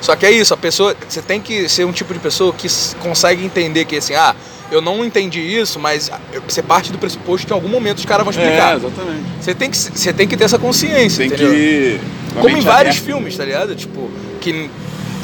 [0.00, 0.94] Só que é isso, a pessoa.
[1.08, 2.68] Você tem que ser um tipo de pessoa que
[3.00, 4.34] consegue entender que assim, ah,
[4.70, 6.10] eu não entendi isso, mas
[6.46, 8.76] você parte do pressuposto que em algum momento os caras vão É, explicar.
[8.76, 9.22] exatamente.
[9.40, 11.50] Você tem, que, você tem que ter essa consciência, Tem entendeu?
[11.52, 12.00] que.
[12.34, 13.00] Como em vários aberta.
[13.00, 13.74] filmes, tá ligado?
[13.74, 14.10] Tipo,
[14.42, 14.68] que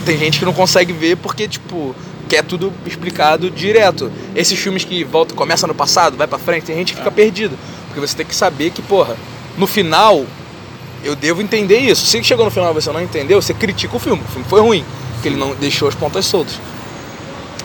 [0.06, 1.94] tem gente que não consegue ver porque, tipo,
[2.30, 4.10] quer tudo explicado direto.
[4.34, 7.02] Esses filmes que volta, começa no passado, vai pra frente, tem gente que É.
[7.02, 7.58] fica perdido.
[7.88, 9.16] Porque você tem que saber que, porra,
[9.58, 10.24] no final
[11.02, 12.06] eu devo entender isso.
[12.06, 14.22] Se chegou no final e você não entendeu, você critica o filme.
[14.22, 16.54] O filme foi ruim, porque ele não deixou as pontas soltas.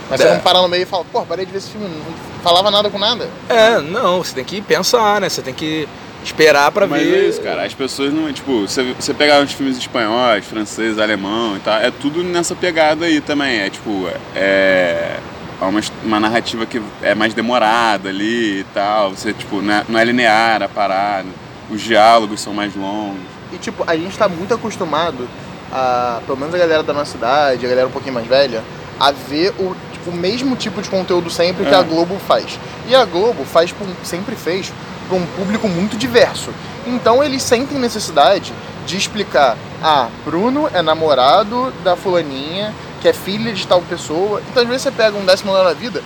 [0.09, 0.33] Mas você É.
[0.33, 2.89] não parar no meio e fala, pô, parei de ver esse filme, não falava nada
[2.89, 3.29] com nada.
[3.49, 5.29] É, não, você tem que pensar, né?
[5.29, 5.87] Você tem que
[6.25, 7.25] esperar pra Mas ver.
[7.25, 7.63] é isso, cara.
[7.63, 8.31] As pessoas não.
[8.33, 13.05] Tipo, você, você pegar os filmes espanhóis, francês, alemão e tal, é tudo nessa pegada
[13.05, 13.59] aí também.
[13.59, 15.17] É tipo, é.
[15.61, 19.11] há uma, uma narrativa que é mais demorada ali e tal.
[19.11, 21.27] Você, tipo, não é, não é linear a parada.
[21.69, 23.19] Os diálogos são mais longos.
[23.53, 25.27] E tipo, a gente tá muito acostumado,
[25.71, 28.63] a, pelo menos a galera da nossa idade, a galera um pouquinho mais velha,
[28.99, 31.77] a ver o, tipo, o mesmo tipo de conteúdo sempre que É.
[31.77, 32.59] a Globo faz.
[32.87, 34.71] E a Globo faz, sempre fez,
[35.07, 36.51] para um público muito diverso.
[36.85, 38.53] Então eles sentem necessidade
[38.85, 44.41] de explicar, ah, Bruno é namorado da fulaninha, que é filha de tal pessoa.
[44.49, 46.03] Então às vezes você pega um décimo ano da vida,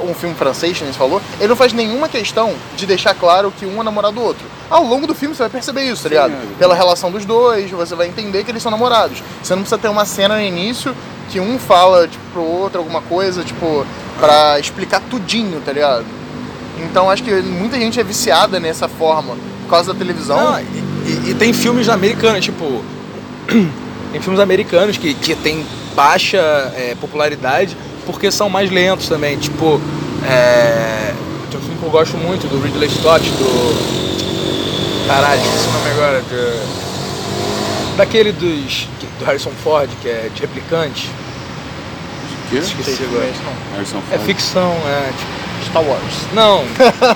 [0.00, 3.52] um filme francês, que nem você falou, ele não faz nenhuma questão de deixar claro
[3.56, 4.44] que um é namorado do outro.
[4.70, 6.32] Ao longo do filme você vai perceber isso, tá Sim, ligado?
[6.32, 6.58] é.
[6.58, 9.22] Pela relação dos dois, você vai entender que eles são namorados.
[9.42, 10.94] Você não precisa ter uma cena no início
[11.28, 13.86] que um fala, tipo, pro outro alguma coisa, tipo,
[14.18, 16.04] pra explicar tudinho, tá ligado?
[16.84, 20.36] Então acho que muita gente é viciada nessa forma por causa da televisão.
[20.52, 20.64] Não, e,
[21.06, 22.82] e- e tem filmes americanos, tipo.
[24.12, 25.64] tem filmes americanos que, que tem
[25.94, 26.38] baixa
[26.76, 29.36] é, popularidade porque são mais lentos também.
[29.38, 29.80] Tipo,
[30.28, 31.12] é,
[31.50, 34.00] tem um filme que eu gosto muito do Ridley Scott, do.
[35.06, 36.20] Caralho, esqueci o nome agora.
[36.22, 38.88] Do, daquele dos.
[39.18, 41.08] do Harrison Ford, que é de replicante.
[42.48, 42.56] Que?
[42.58, 43.28] Esqueci agora.
[43.74, 45.39] Harrison É ficção, é tipo.
[45.64, 46.14] Star Wars.
[46.32, 46.64] Não,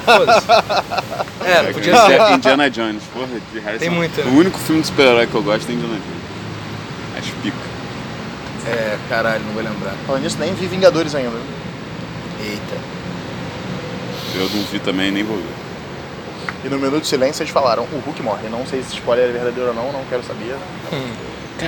[0.05, 0.47] foda-se.
[1.47, 2.33] É, podia ser.
[2.33, 3.79] Indiana- Jones, porra, de Harrison.
[3.81, 4.31] Tem muito, né?
[4.33, 7.19] O único filme de super-herói que eu gosto é Indiana Jones.
[7.19, 7.57] Acho pica.
[8.67, 9.93] É, caralho, não vou lembrar.
[10.07, 11.37] Falando nisso, nem vi Vingadores ainda.
[12.43, 12.77] Eita.
[14.37, 15.45] Eu não vi também, nem vou ver.
[16.65, 18.49] E no Minuto de Silêncio eles falaram, o Hulk morre.
[18.49, 20.57] Não sei se esse spoiler é verdadeiro ou não, não quero saber.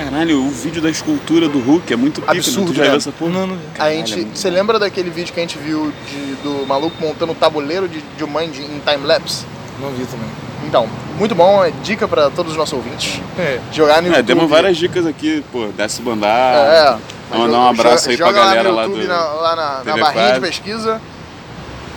[0.03, 2.31] Caralho, o vídeo da escultura do Hulk é muito pica.
[2.33, 2.89] Absurdo, Tu já né?
[2.89, 3.31] viu essa porra?
[3.31, 3.55] Não, não.
[3.55, 4.55] A Caralho, é gente, muito você bom.
[4.55, 8.61] lembra daquele vídeo que a gente viu de- do maluco montando o tabuleiro de Jumanji
[8.61, 9.45] em time-lapse?
[9.81, 10.27] Não vi também.
[10.67, 13.21] Então, muito bom, é dica pra todos os nossos ouvintes.
[13.39, 13.59] É.
[13.71, 14.25] Jogar no É, YouTube.
[14.27, 16.29] demos várias dicas aqui, pô, desce o andar.
[16.55, 16.97] É,
[17.29, 19.01] Vamos mandar um abraço aí pra joga galera lá lá no do.
[19.01, 21.01] YouTube, na, lá na, na barrinha de pesquisa.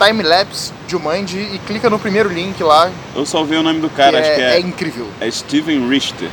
[0.04, 3.96] Time-lapse Jumanji e clica no primeiro link lá, Eu só vi o nome do que,
[3.96, 5.06] cara, é, acho que é, é incrível.
[5.20, 6.28] é Steven Richter.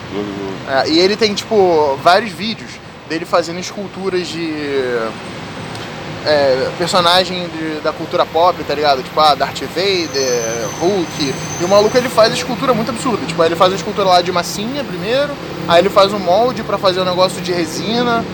[0.69, 2.71] É, e ele tem, tipo, vários vídeos
[3.10, 4.97] dele fazendo esculturas de
[6.25, 9.01] é, personagem de- da cultura pop, tá ligado?
[9.01, 11.34] Tipo, ah, Darth Vader, Hulk.
[11.62, 13.25] E o maluco ele faz escultura muito absurda.
[13.25, 15.30] Tipo, ele faz a escultura lá de massinha primeiro,
[15.67, 18.25] aí ele faz um molde pra fazer um negócio de resina.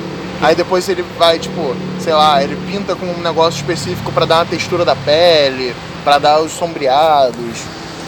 [0.44, 4.40] Aí depois ele vai, tipo, sei lá, ele pinta com um negócio específico pra dar
[4.40, 7.62] uma textura da pele, pra dar os sombreados.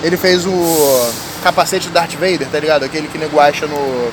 [0.04, 1.12] Ele fez o
[1.43, 2.84] capacete do Darth Vader, tá ligado?
[2.84, 4.12] Aquele que nego acha no,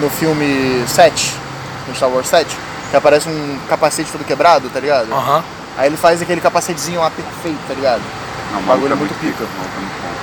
[0.00, 1.34] no filme 7,
[1.88, 2.56] no Star Wars 7,
[2.90, 5.12] que aparece um capacete todo quebrado, tá ligado?
[5.12, 5.42] Aham.
[5.76, 8.02] Aí ele faz aquele capacetezinho lá perfeito, tá ligado?
[8.52, 9.42] Não, O bagulho é maluco muito pica.
[9.42, 10.14] o maluco é muito bom.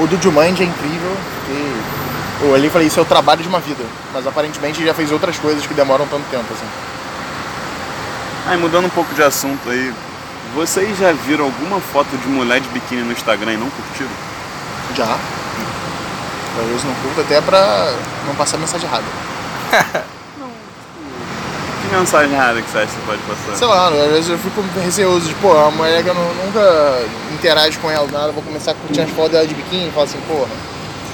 [0.00, 1.72] O, o do Jumanji é incrível, porque
[2.42, 3.82] eu ali falei, isso é o trabalho de uma vida.
[4.12, 6.66] Mas aparentemente ele já fez outras coisas que demoram tanto tempo, assim.
[8.48, 9.92] Aí, mudando um pouco de assunto aí,
[10.54, 14.10] vocês já viram alguma foto de mulher de biquíni no Instagram e não curtiram?
[14.96, 15.16] Já.
[16.60, 17.92] Às vezes não curto até pra
[18.26, 19.04] não passar mensagem errada.
[21.82, 23.56] Que mensagem errada que você acha que você pode passar?
[23.56, 26.34] Sei lá, às vezes eu fico receoso de, pô, é uma mulher que eu nu-
[26.46, 27.02] nunca
[27.32, 30.04] interajo com ela, nada, vou começar a curtir as fotos dela de biquíni e falar
[30.04, 30.48] assim, porra.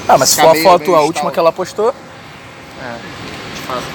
[0.09, 1.95] Ah, mas se for a Cabelo, foto, a última que ela postou.
[2.83, 2.95] É.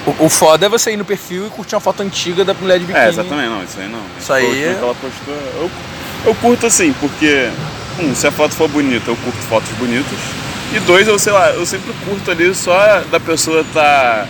[0.05, 2.77] O, o foda é você ir no perfil e curtir uma foto antiga da mulher
[2.79, 3.05] de biquíni.
[3.05, 3.99] É, exatamente, não, isso aí não.
[4.19, 5.33] Isso aí é- que ela postou.
[5.33, 5.71] Eu,
[6.25, 7.49] eu curto assim, porque,
[7.99, 10.19] um, se a foto for bonita, eu curto fotos bonitas.
[10.73, 14.27] E dois, eu sei lá, eu sempre curto ali só da pessoa tá.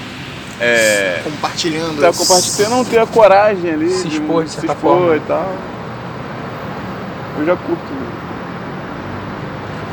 [0.62, 2.00] É, Compartilhando.
[2.00, 5.16] tá compartilhando, não ter a coragem ali Se expor, de se certa expor forma.
[5.18, 5.54] e tal.
[7.40, 8.03] Eu já curto.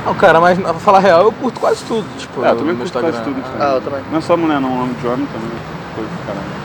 [0.05, 2.07] Não, cara, mas pra falar a real, eu curto quase tudo.
[2.19, 3.11] Tipo, É, eu também curto Instagram.
[3.13, 3.43] quase tudo.
[3.59, 4.01] Ah, eu também.
[4.11, 5.51] Não é só mulher, não, nome de homem também.
[5.95, 6.61] Coisa do caralho.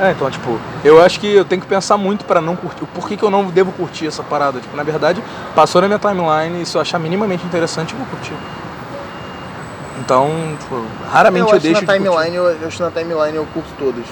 [0.00, 2.86] É, então, tipo, eu acho que eu tenho que pensar muito pra não curtir.
[2.86, 4.58] Por que, que eu não devo curtir essa parada?
[4.58, 5.22] Tipo, na verdade,
[5.54, 8.32] passou na minha timeline e se eu achar minimamente interessante, eu vou curtir.
[9.98, 12.90] Então, tipo, raramente eu eu, acho deixo na de timeline, eu, eu acho que na
[12.90, 14.04] timeline eu curto todos.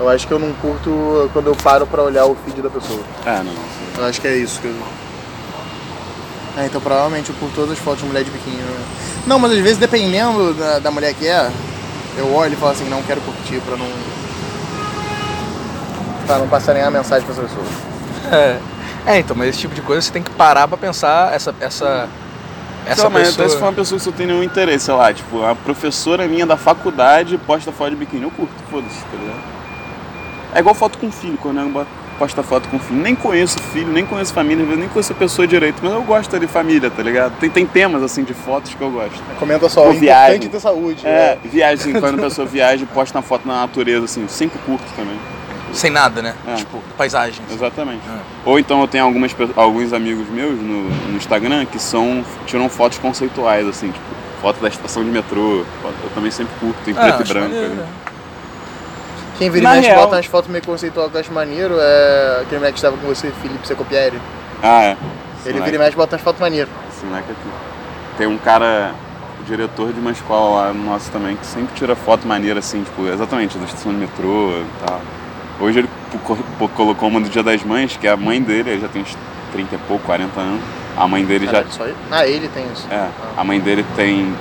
[0.00, 3.00] Eu acho que eu não curto quando eu paro pra olhar o feed da pessoa.
[3.26, 3.52] Ah, não.
[4.02, 4.74] Eu acho que é isso que eu.
[6.56, 8.56] É, então provavelmente eu curto todas as fotos de mulher de biquíni.
[8.56, 8.84] né?
[9.26, 11.50] Não, mas às vezes dependendo da, da mulher que é,
[12.16, 13.86] eu olho e falo assim, não quero curtir pra não.
[16.26, 17.66] pra não passar nenhuma mensagem pra essa pessoa.
[18.32, 18.58] É.
[19.08, 21.54] É, então, mas esse tipo de coisa você tem que parar pra pensar essa.
[21.60, 22.08] essa
[22.84, 23.44] essa Não, mas pessoa.
[23.46, 25.54] até se for uma pessoa que você não tem nenhum interesse, sei lá, tipo, a
[25.54, 29.38] professora minha da faculdade posta foto de biquíni, eu curto, foda-se, tá ligado?
[30.54, 31.86] É igual foto com filho, quando eu boto.
[32.18, 33.00] Posta foto com o filho.
[33.00, 36.38] Nem conheço o filho, nem conheço família, nem conheço a pessoa direito, mas eu gosto
[36.38, 37.36] de família, tá ligado?
[37.38, 39.20] Tem, tem temas assim de fotos que eu gosto.
[39.38, 40.36] Comenta só, Ou é viagem.
[40.36, 41.06] importante ter saúde.
[41.06, 44.28] É, viagem, assim, quando a pessoa viaja e posta uma foto na natureza, assim, eu
[44.28, 45.16] sempre curto também.
[45.72, 46.34] Sem nada, né?
[46.46, 46.54] É.
[46.54, 47.42] Tipo, paisagens.
[47.52, 48.00] Exatamente.
[48.44, 52.98] Ou então eu tenho algumas, alguns amigos meus no, no Instagram que são, tiram fotos
[52.98, 54.04] conceituais, assim, tipo,
[54.40, 55.64] foto da estação de metrô.
[55.82, 57.48] foto- Eu também sempre curto, em Ah, preto e branco.
[57.48, 57.86] maneiro, né?
[59.38, 62.38] Quem vira e mexe real- bota umas fotos meio conceitual que eu acho maneiro é
[62.42, 64.20] aquele moleque que estava com você, Felipe Secopieri.
[64.62, 64.96] Ah, é.
[65.44, 66.68] Ele Esse vira e mexe bota umas fotos maneiras.
[66.94, 67.48] Esse moleque aqui.
[68.18, 68.92] Tem um cara,
[69.46, 73.56] diretor de uma escola lá nosso também, que sempre tira foto maneira assim, tipo, exatamente,
[73.58, 75.00] da estação de metrô e tal.
[75.60, 75.88] Hoje ele
[76.24, 78.88] co- co- colocou uma do Dia das Mães, que é a mãe dele, ele já
[78.88, 79.16] tem uns
[79.52, 80.60] 30 e pouco, 40 anos.
[80.96, 81.52] A mãe dele já.
[81.52, 81.96] Caralho, só ele?
[82.10, 82.86] Ah, ele tem isso.
[82.90, 84.34] É, a mãe dele tem.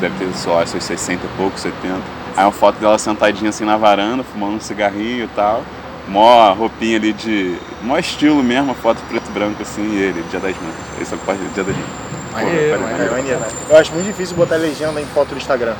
[0.00, 2.00] Deve ter só seus 60 e pouco, 70.
[2.38, 5.64] Aí uma foto dela sentadinha assim na varanda, fumando um cigarrinho e tal.
[6.06, 7.58] Mó roupinha ali de.
[7.82, 10.74] Mó estilo mesmo, a foto preto e branco assim, e ele, Dia das Mães.
[11.02, 11.86] Esse é o parte do Dia das Mães.
[12.32, 13.12] Maneiro, É, maneiro.
[13.12, 13.40] maneiro.
[13.68, 15.74] Eu acho muito difícil botar legenda em foto do Instagram.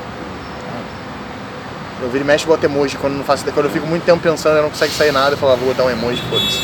[2.02, 3.44] Eu viro e mexe e boto emoji quando não faço.
[3.52, 5.68] Quando eu fico muito tempo pensando e não consegue sair nada, eu falo, ah, vou
[5.68, 6.58] botar um emoji, foda-se.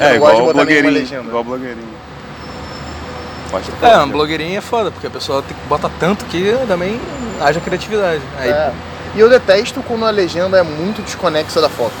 [0.00, 0.92] Eu É, não gosto de igual botar nenhuma blogueirinho.
[0.92, 1.28] legenda.
[1.28, 1.88] Igual blogueirinho.
[3.52, 4.12] É, uma foto.
[4.12, 6.98] blogueirinha é foda, porque a pessoa tem que bota tanto que também
[7.40, 8.22] haja criatividade.
[8.38, 8.72] Aí, É.
[9.14, 11.92] E eu detesto quando a legenda é muito desconexa da foto.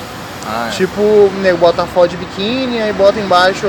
[0.46, 0.76] ah, é.
[0.76, 3.66] Tipo, o nego bota uma foto de biquíni e bota embaixo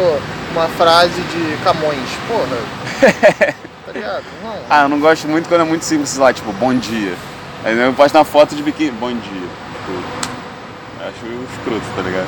[0.51, 2.09] uma frase de Camões.
[2.27, 3.53] Porra.
[3.85, 4.23] tá ligado?
[4.43, 4.55] Não.
[4.69, 7.13] Ah, eu não gosto muito quando é muito simples, lá, tipo, bom dia.
[7.63, 9.21] Aí eu posto uma foto de biquíni, bom dia.
[9.21, 10.21] Tipo,
[11.07, 12.27] acho escroto, tá ligado?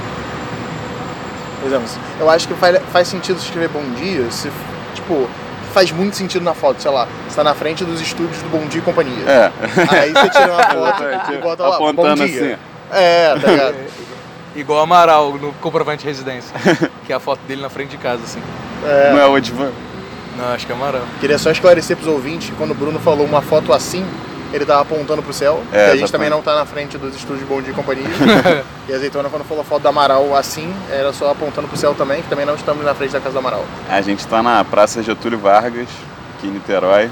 [1.61, 1.87] Por exemplo,
[2.19, 4.51] eu acho que faz, faz sentido escrever bom dia se,
[4.95, 5.29] tipo,
[5.73, 8.65] faz muito sentido na foto, sei lá, você tá na frente dos estúdios do Bom
[8.67, 9.23] Dia e Companhia.
[9.27, 9.51] É.
[9.89, 12.53] Aí você tira uma foto e bota lá, apontando bom dia.
[12.53, 12.61] assim.
[12.91, 13.75] É, tá ligado?
[14.55, 16.55] Igual Amaral no comprovante de residência.
[17.05, 18.39] que é a foto dele na frente de casa, assim.
[18.85, 19.11] É.
[19.11, 19.71] Não é o Odivan?
[20.37, 21.01] Não, acho que é Amaral.
[21.19, 24.05] Queria só esclarecer pros ouvintes que quando o Bruno falou uma foto assim,
[24.53, 27.15] ele tava apontando pro céu, É, e a gente também não tá na frente dos
[27.15, 28.05] estúdios Bom Dia e Companhia.
[28.87, 32.21] e a Azeitona, quando falou foto do Amaral assim, era só apontando pro céu também,
[32.21, 33.65] que também não estamos na frente da casa do Amaral.
[33.89, 35.87] A gente tá na Praça Getúlio Vargas,
[36.37, 37.09] aqui em Niterói.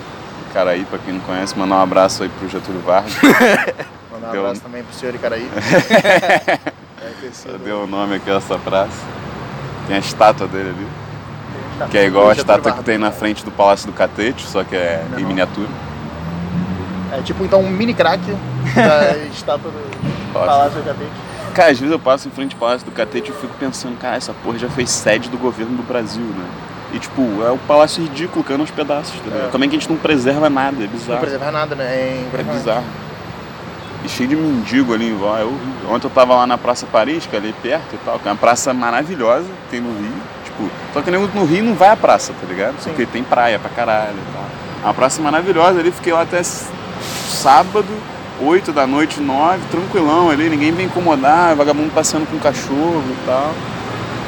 [0.54, 3.14] Caraí, pra quem não conhece, mandar um abraço aí pro Getúlio Vargas.
[4.12, 5.50] Mandar um Deu- abraço também pro senhor Icaraí.
[7.34, 8.92] Sido- Deu o nome aqui a essa praça.
[9.88, 10.88] Tem a estátua dele ali.
[11.90, 14.76] Que é igual a estátua que tem na frente do Palácio do Catete, só que
[14.76, 15.68] é em miniatura.
[17.12, 18.22] É tipo então um mini crack
[18.76, 20.34] da estátua do.
[20.34, 21.12] Palácio do Catete.
[21.54, 24.16] Cara, às vezes eu passo em frente ao Palácio do Catete e fico pensando, cara,
[24.16, 26.46] essa porra já foi sede do governo do Brasil, né?
[26.94, 29.48] E tipo, é um palácio ridículo, caindo aos pedaços, tá ligado?
[29.48, 29.52] É.
[29.52, 30.78] Como é que a gente não preserva nada?
[30.78, 31.20] É Não bizarro.
[31.20, 31.84] preservar nada, né?
[31.84, 32.84] É É bizarro.
[34.04, 35.42] E cheio de mendigo ali em volta.
[35.42, 35.92] É.
[35.94, 38.32] Ontem eu tava lá na Praça Paris, que é ali perto e tal, que é
[38.32, 40.14] uma praça maravilhosa que tem no Rio.
[40.46, 42.76] Tipo, só que no Rio não vai à praça, tá ligado?
[42.80, 42.90] Sim.
[42.92, 44.46] Porque tem praia pra caralho e tal.
[44.84, 46.42] É uma praça maravilhosa ali, fiquei lá até
[47.02, 47.88] sábado,
[48.42, 53.54] 8 da noite, 9, tranquilão ali, ninguém vem incomodar, vagabundo passeando com cachorro e tal.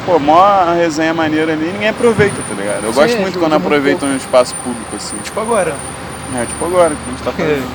[0.06, 2.84] Pô, mó resenha maneira ali, ninguém aproveita, tá ligado?
[2.84, 5.16] Eu Sim, gosto é, muito quando aproveitam um espaço público assim.
[5.24, 5.74] Tipo agora.
[6.36, 7.72] É, tipo agora que a gente tá fazendo.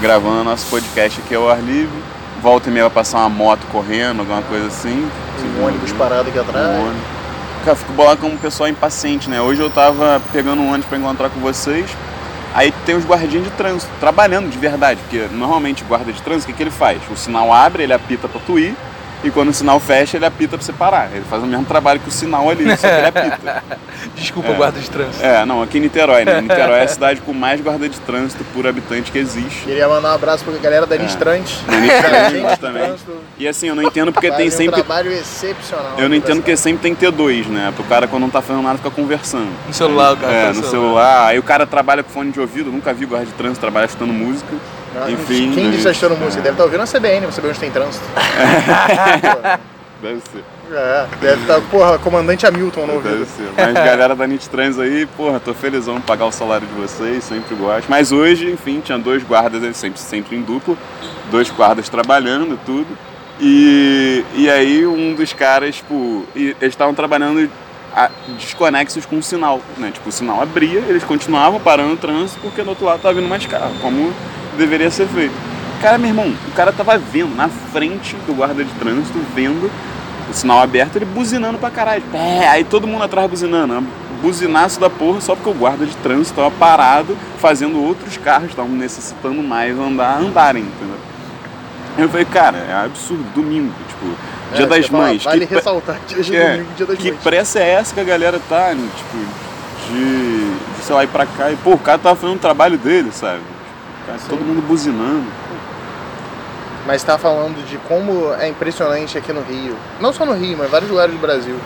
[0.00, 1.96] Gravando nosso podcast aqui ao ar livre.
[2.42, 5.08] Volta e meia vai passar uma moto correndo, alguma coisa assim.
[5.58, 6.66] Um ônibus parado aqui atrás.
[6.66, 7.02] Um ônibus.
[7.60, 9.40] Cara, eu fico bolado como um pessoal impaciente, né?
[9.40, 11.90] Hoje eu tava pegando um ônibus pra encontrar com vocês.
[12.52, 16.52] Aí tem os guardinhas de trânsito, trabalhando de verdade, porque normalmente guarda de trânsito, o
[16.52, 17.00] que, que ele faz?
[17.10, 18.74] O sinal abre, ele apita pra tu ir,
[19.22, 21.10] e quando o sinal fecha, ele apita pra você parar.
[21.12, 23.62] Ele faz o mesmo trabalho que o sinal ali, só que ele apita.
[24.14, 24.54] Desculpa, É.
[24.54, 25.24] guarda de trânsito.
[25.24, 26.40] É, não, aqui em Niterói, né?
[26.42, 29.64] Niterói é a cidade com mais guarda de trânsito por habitante que existe.
[29.64, 30.98] Queria mandar um abraço pra galera da É.
[30.98, 31.62] Nistrante.
[31.66, 33.12] Da Nistrante, trânsito.
[33.38, 34.80] E assim, eu não entendo porque Fazem tem sempre.
[34.80, 35.92] um trabalho excepcional.
[35.98, 37.72] Eu não entendo porque sempre tem que ter dois, né?
[37.74, 39.48] Pro cara quando não tá fazendo nada ficar conversando.
[39.68, 41.26] No celular, o cara É, tá no no celular.
[41.28, 44.12] Aí o cara trabalha com fone de ouvido, nunca vi guarda de trânsito trabalhar escutando
[44.12, 44.54] música.
[45.08, 45.52] Enfim.
[45.52, 45.70] Quem né?
[45.76, 46.42] disse achando música?
[46.42, 48.04] Deve estar ouvindo a CBN, você saber onde tem trânsito.
[50.02, 50.42] Deve ser.
[50.74, 53.26] é, deve estar, porra, comandante Hamilton no Deve ouvido.
[53.36, 53.50] ser.
[53.54, 57.22] Mas galera da Nit Trans aí, porra, tô felizão em pagar o salário de vocês,
[57.22, 57.86] sempre gosto.
[57.86, 60.76] Mas hoje, enfim, tinha dois guardas, eles sempre, sempre em duplo,
[61.30, 62.86] dois guardas trabalhando e tudo.
[63.38, 67.50] E, e aí um dos caras, tipo, eles estavam trabalhando
[67.94, 69.90] a- desconexos com o sinal, né?
[69.92, 73.28] Tipo, o sinal abria, eles continuavam parando o trânsito porque do outro lado tava vindo
[73.28, 74.14] mais carro, como
[74.60, 75.34] deveria ser feito.
[75.82, 79.70] Cara, meu irmão, o cara tava vendo na frente do guarda de trânsito, vendo
[80.30, 82.02] o sinal aberto, ele buzinando pra caralho.
[82.12, 83.74] É, aí todo mundo atrás buzinando.
[83.78, 83.86] um
[84.20, 88.52] Buzinaço da porra só porque o guarda de trânsito tava parado, fazendo outros carros que
[88.52, 90.96] estavam necessitando mais andar, andarem, entendeu?
[91.96, 94.14] Eu falei, cara, é absurdo, domingo, tipo,
[94.52, 95.24] É, Dia das que falar, Mães.
[95.24, 97.22] Vale que, ressaltar que hoje é é, domingo, dia das que mães.
[97.22, 98.88] pressa é essa que a galera tá, né?
[98.94, 99.16] tipo,
[99.88, 102.76] de, de, sei lá, ir pra cá e, pô, o cara tava fazendo o trabalho
[102.76, 103.40] dele, sabe?
[104.10, 105.26] Cara, todo mundo buzinando.
[106.86, 109.76] Mas tá falando de como é impressionante aqui no Rio.
[110.00, 111.56] Não só no Rio, mas em vários lugares do Brasil.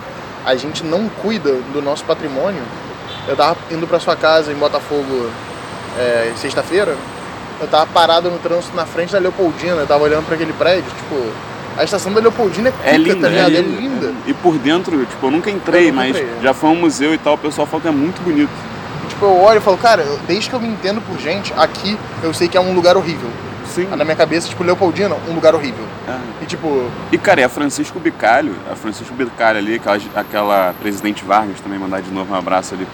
[0.45, 2.61] A gente não cuida do nosso patrimônio.
[3.27, 5.29] Eu tava indo pra sua casa em Botafogo
[5.97, 6.95] é, sexta-feira.
[7.59, 9.77] Eu tava parado no trânsito na frente da Leopoldina.
[9.77, 10.83] Eu tava olhando pra aquele prédio.
[10.83, 11.31] Tipo,
[11.77, 13.53] a estação da Leopoldina é cuca, É linda, tá ligado?
[13.53, 14.07] é É linda.
[14.07, 14.13] linda.
[14.27, 16.43] E por dentro, tipo, eu nunca entrei, Eu nunca mas entrei, é.
[16.43, 18.51] já foi um museu e tal, o pessoal falou que é muito bonito.
[19.07, 21.97] Tipo, eu olho e falo, cara, eu- desde que eu me entendo por gente, aqui
[22.23, 23.29] eu sei que é um lugar horrível.
[23.73, 23.87] Sim.
[23.95, 25.83] Na minha cabeça, tipo, Leopoldina, um lugar horrível.
[26.07, 26.43] É.
[26.43, 31.25] E tipo, E cara, e a Francisco Bicalho, a Francisco Bicalho ali, aquela, aquela presidente
[31.25, 32.85] Vargas, também mandar de novo um abraço ali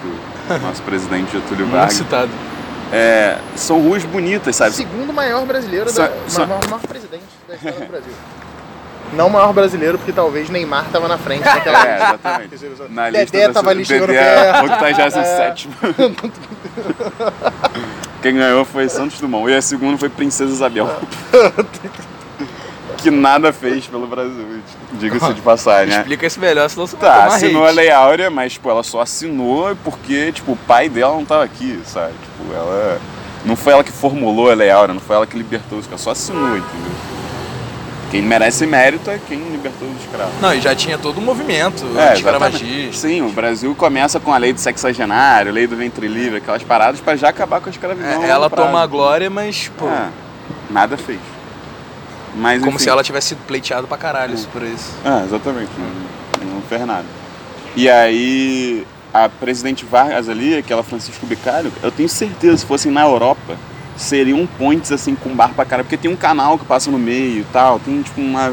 [0.47, 1.93] pro nosso presidente Getúlio Muito Vargas.
[1.97, 2.31] citado.
[2.91, 4.71] É, são ruas bonitas, sabe?
[4.73, 8.13] segundo maior brasileiro, Só- da, só- maior, maior presidente da história do Brasil.
[9.13, 12.55] Não o maior brasileiro, porque talvez Neymar tava na frente naquela É, exatamente.
[12.89, 14.83] Na lista Dedé tava ali chegando perto.
[14.83, 15.69] 87.
[18.21, 19.51] Quem ganhou foi Santos Dumont.
[19.51, 20.89] E a segunda foi Princesa Isabel.
[23.01, 24.61] que nada fez pelo Brasil,
[24.93, 26.01] diga-se de passagem, né?
[26.01, 27.75] Explica isso melhor, senão você vai Tá, assinou a hate.
[27.75, 31.81] Lei Áurea, mas tipo, ela só assinou porque tipo, o pai dela não tava aqui,
[31.83, 32.13] sabe?
[32.13, 33.01] Tipo, ela.
[33.43, 36.03] Não foi ela que formulou a Lei Áurea, não foi ela que libertou os escravos,
[36.03, 36.91] só assinou, entendeu?
[38.11, 40.33] Quem merece mérito é quem libertou os escravos.
[40.41, 42.95] Não, e já tinha todo um movimento É, exatamente.
[42.97, 46.99] Sim, o Brasil começa com a lei do sexagenário, lei do ventre livre, aquelas paradas
[46.99, 48.21] pra já acabar com a escravidão.
[48.23, 48.67] É, ela prazo.
[48.67, 50.09] toma a glória, mas, pô, É,
[50.69, 51.19] nada fez.
[52.35, 52.83] Mas, como enfim.
[52.83, 54.91] se ela tivesse sido pleiteado pra caralho isso por isso.
[55.05, 55.71] Ah, exatamente.
[55.77, 57.05] Não, não fez nada.
[57.77, 63.01] E aí, a presidente Vargas ali, aquela Francisco Bicalho, eu tenho certeza, se fossem na
[63.03, 63.55] Europa,
[63.97, 67.41] seriam pontes assim com bar pra caralho, porque tem um canal que passa no meio
[67.41, 68.51] e tal, tem tipo uma,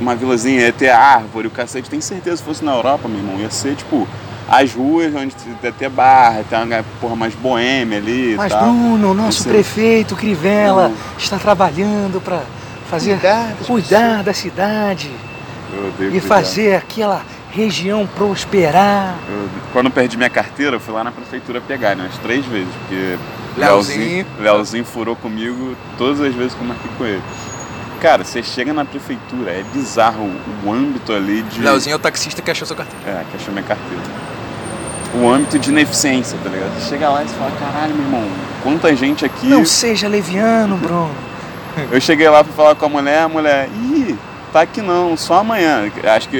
[0.00, 1.88] uma vilazinha, ia ter árvore, o cacete.
[1.88, 4.06] Tenho certeza, se fosse na Europa, meu irmão, ia ser tipo
[4.48, 8.62] as ruas onde ia ter bar, ia ter uma porra mais boêmia ali Mas tal.
[8.64, 10.96] Bruno, o nosso prefeito Crivella Não.
[11.16, 12.42] está trabalhando para
[12.90, 13.18] fazer
[13.64, 15.08] Cuidar da cidade
[15.72, 16.26] Eu odeio e cuidar.
[16.26, 19.14] fazer aquela região prosperar.
[19.28, 22.04] Eu- quando eu perdi minha carteira, eu fui lá na prefeitura pegar, né?
[22.04, 23.16] Umas três vezes, porque
[23.56, 23.98] Leozinho.
[23.98, 27.22] Leozinho, Leozinho furou comigo todas as vezes que eu marquei com ele.
[28.00, 31.60] Cara, você chega na prefeitura, é bizarro o, o âmbito ali de.
[31.60, 33.04] Leozinho é o taxista que achou sua carteira.
[33.20, 34.02] É, que achou minha carteira.
[35.12, 36.70] O âmbito de ineficiência, tá ligado?
[36.80, 38.24] Você chega lá e você fala, caralho, meu irmão,
[38.62, 39.48] quanta gente aqui.
[39.48, 41.10] Não seja leviano, Bruno.
[41.90, 44.16] Eu cheguei lá pra falar com a mulher, a mulher, ih,
[44.52, 45.90] tá aqui não, só amanhã.
[46.04, 46.38] Acho que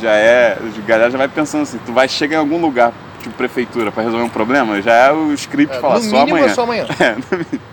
[0.00, 0.56] já é.
[0.60, 4.02] A galera já vai pensando assim, tu vai chegar em algum lugar, tipo prefeitura, pra
[4.02, 6.46] resolver um problema, já é o script É, falar no só mínimo amanhã.
[6.50, 6.86] é só amanhã.
[7.00, 7.14] É,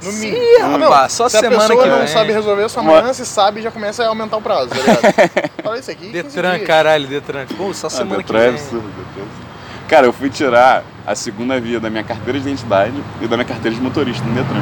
[0.06, 0.38] No mínimo.
[0.38, 2.08] Ih, rapaz, só Se a semana pessoa que não vem.
[2.08, 5.50] sabe resolver só amanhã, se sabe, já começa a aumentar o prazo, tá ligado?
[5.64, 6.08] Fala isso aqui.
[6.12, 7.46] 15 Detran, caralho, Detran.
[7.58, 8.52] Pô, só Ah, semana que Detran é vem.
[8.60, 9.48] absurdo, Detran é absurdo.
[9.88, 13.48] Cara, eu fui tirar a segunda via da minha carteira de identidade e da minha
[13.48, 14.62] carteira de motorista no Detran.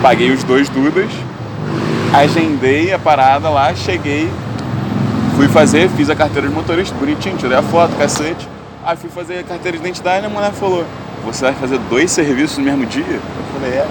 [0.00, 1.10] Paguei os dois dudas,
[2.14, 4.30] agendei a parada lá, cheguei,
[5.42, 8.48] fui fazer, fiz a carteira de motorista, bonitinho, tirei a foto, cacete.
[8.84, 10.84] Aí fui fazer a carteira de identidade e a mulher falou,
[11.24, 13.04] você vai fazer dois serviços no mesmo dia?
[13.04, 13.20] Eu
[13.52, 13.86] falei, é.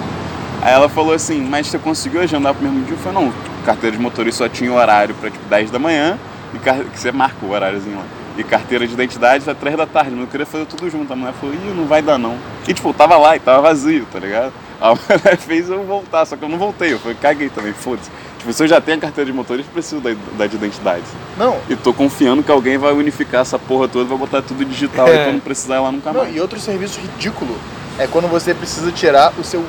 [0.62, 2.94] Aí ela falou assim, mas você conseguiu agendar pro mesmo dia?
[2.94, 3.34] Eu falei, não,
[3.66, 6.18] carteira de motorista só tinha horário pra tipo 10 da manhã,
[6.54, 8.04] e car- que você marca o horáriozinho lá.
[8.38, 11.12] E carteira de identidade tá 3 da tarde, mas eu queria fazer tudo junto.
[11.12, 12.34] A mulher falou, ih, não vai dar não.
[12.66, 14.54] E tipo, eu tava lá e tava vazio, tá ligado?
[14.80, 18.10] A mulher fez eu voltar, só que eu não voltei, eu falei, caguei também, foda-se.
[18.42, 21.04] Tipo, se eu já tenho a carteira de motorista, preciso da, da de identidade.
[21.38, 25.06] Não, E tô confiando que alguém vai unificar essa porra toda, vai botar tudo digital
[25.06, 25.22] aí É.
[25.24, 26.34] pra não precisar ir lá nunca não, mais.
[26.34, 27.56] e outro serviço ridículo
[28.00, 29.64] é quando você precisa tirar o seu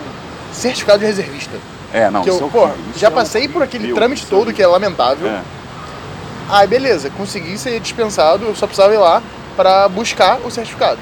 [0.51, 1.55] certificado de reservista.
[1.93, 4.63] É, não, que eu, é pô, já é passei por aquele trâmite é todo que
[4.63, 5.27] é lamentável.
[5.29, 5.41] É.
[6.49, 9.21] Aí beleza, consegui ser dispensado, eu só precisava ir lá
[9.55, 10.97] pra buscar o certificado.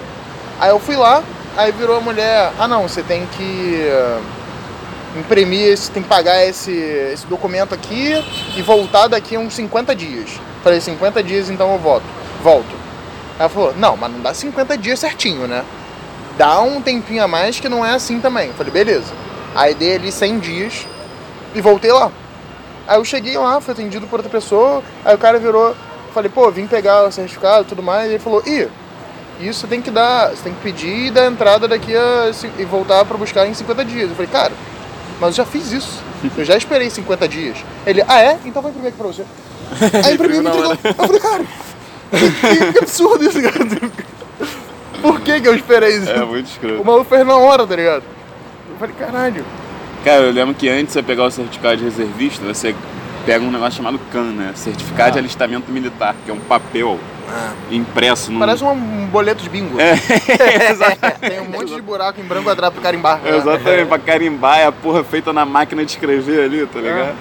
[0.60, 1.23] Aí eu fui lá,
[1.55, 3.89] aí virou a mulher, ah não, você tem que
[5.15, 8.13] imprimir, esse, tem que pagar esse, esse documento aqui
[8.56, 10.30] e voltar daqui a uns 50 dias.
[10.63, 12.06] Falei, 50 dias então eu volto.
[12.43, 12.82] Volto.
[13.39, 15.63] Ela falou, não, mas não dá 50 dias certinho, né?
[16.38, 18.52] Dá um tempinho a mais que não é assim também.
[18.54, 19.13] Falei, beleza.
[19.56, 20.88] Aí dei ali 100 dias
[21.54, 22.12] e voltei lá.
[22.88, 25.76] Aí eu cheguei lá, fui atendido por outra pessoa, aí o cara virou,
[26.13, 28.67] falei, pô, vim pegar o certificado e tudo mais, e ele falou, ih,
[29.39, 33.06] isso tem que dar, você tem que pedir e dar entrada daqui a e voltar
[33.06, 34.10] pra buscar em 50 dias.
[34.10, 34.52] Eu falei, cara,
[35.22, 36.04] mas eu já fiz isso.
[36.38, 37.58] Eu já esperei 50 dias.
[37.86, 38.38] Ele, ah é?
[38.44, 39.24] Então vai imprimir aqui pra você.
[40.06, 40.72] Aí imprimiu e me entregou.
[40.84, 41.44] Eu falei, cara,
[42.12, 43.65] que, que absurdo isso, cara.
[45.02, 46.10] Por que que eu esperei isso?
[46.12, 46.82] É muito escroto.
[46.82, 48.04] O maluco fez na hora, tá ligado?
[48.69, 49.46] Eu falei, caralho.
[50.04, 52.76] Cara, eu lembro que antes de você pegar o certificado de reservista, você
[53.26, 54.52] pega um negócio chamado CAN, né?
[54.56, 55.22] Certificado de Ah.
[55.22, 57.00] Alistamento Militar, que é um papel
[57.69, 58.40] impresso num...
[58.40, 59.79] Parece um, boleto de bingo.
[59.79, 59.94] É,
[60.71, 61.19] exatamente.
[61.19, 63.19] Tem um monte de buraco em branco atrás pro carimbar.
[63.25, 67.15] Exatamente, pra carimbar é a porra feita na máquina de escrever ali, tá ligado?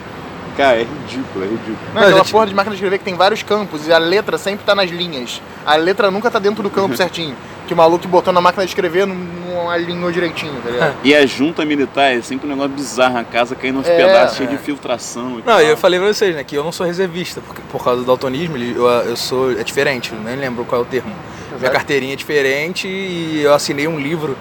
[0.57, 1.79] Cara, é ridículo, é ridículo.
[1.95, 4.37] Não, aquela gente- porra de máquina de escrever que tem vários campos e a letra
[4.37, 5.41] sempre tá nas linhas.
[5.65, 7.37] A letra nunca tá dentro do campo certinho.
[7.71, 10.97] Que o maluco botou na máquina de escrever não, não alinhou direitinho, tá ligado?
[11.05, 14.39] E a junta militar é sempre um negócio bizarro, a casa caindo aos É, pedaços,
[14.39, 14.53] cheio é.
[14.55, 15.62] de filtração e Não, tal.
[15.62, 18.07] e eu falei pra vocês, né, que eu não sou reservista, porque, por causa do
[18.09, 19.53] daltonismo, eu, eu sou.
[19.53, 21.12] É diferente, eu nem lembro qual é o termo.
[21.61, 24.37] Minha carteirinha é diferente e eu assinei um livro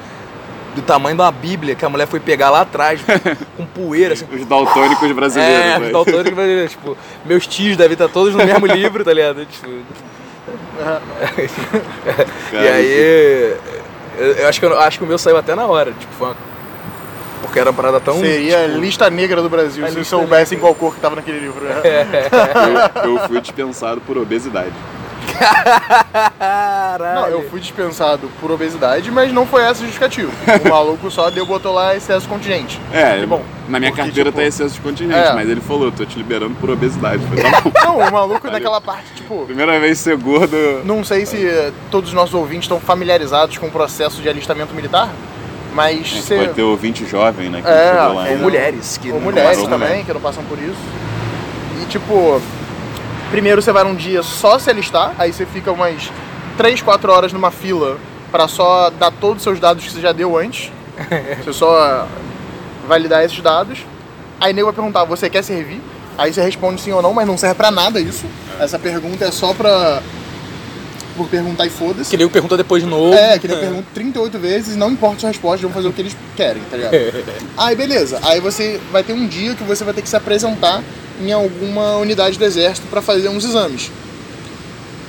[0.74, 3.00] do tamanho de uma bíblia que a mulher foi pegar lá atrás,
[3.56, 4.26] com poeira, assim.
[4.34, 5.56] Os daltônicos brasileiros.
[5.56, 5.86] É, né?
[5.86, 9.46] os daltônicos brasileiros, tipo, meus tios devem estar todos no mesmo livro, tá ligado?
[9.46, 9.70] Tipo,
[12.54, 13.56] e aí.
[14.18, 16.28] Eu, eu acho que, eu, acho que o meu saiu até na hora, tipo, foi
[16.28, 16.36] uma-
[17.42, 18.20] porque era uma parada tão.
[18.20, 21.40] Seria a tipo, lista negra do Brasil, a se soubessem qual cor que tava naquele
[21.40, 21.64] livro.
[21.64, 21.74] né?
[23.06, 24.74] Eu, eu fui dispensado por obesidade.
[26.40, 27.16] Caralho.
[27.22, 30.32] Não, eu fui dispensado por obesidade, mas não foi essa a justificativa.
[30.66, 32.80] O maluco só deu, botou lá excesso contingente.
[32.94, 33.44] É, Que bom.
[33.68, 35.34] na minha Porque, carteira tipo, tá excesso de contingente, é.
[35.34, 37.22] mas ele falou, tô te liberando por obesidade.
[37.28, 37.72] Falei, tá bom.
[37.84, 40.56] Não, o maluco naquela parte, tipo, Primeira vez ser gordo.
[40.84, 44.74] Não sei se eh, todos os nossos ouvintes estão familiarizados com o processo de alistamento
[44.74, 45.10] militar,
[45.74, 46.36] mas É, você.
[46.38, 47.62] Pode ter ouvinte jovem, né?
[47.66, 48.28] É, lá.
[48.28, 48.44] é, Ou né?
[48.44, 50.06] mulheres, que Ou não mulheres também, também.
[50.06, 50.78] que não passam por isso.
[51.82, 52.42] E tipo,
[53.30, 56.12] primeiro você vai num dia só se alistar, aí você fica umas
[56.58, 57.98] 3, 4 horas numa fila
[58.32, 60.72] pra só dar todos os seus dados que você já deu antes.
[61.44, 62.08] você só
[62.88, 63.80] validar esses dados.
[64.40, 65.82] Aí nego vai perguntar, você quer servir?
[66.18, 68.26] Aí você responde sim ou não, mas não serve pra nada isso.
[68.60, 70.02] Essa pergunta é só pra.
[71.16, 72.10] Por perguntar e foda-se.
[72.10, 73.14] Que nem pergunta depois de novo.
[73.14, 76.02] É, que ele pergunta 38 vezes, não importa a sua resposta, vão fazer o que
[76.02, 76.94] eles querem, tá ligado?
[77.58, 80.82] Aí beleza, aí você vai ter um dia que você vai ter que se apresentar
[81.20, 83.92] em alguma unidade do exército pra fazer uns exames.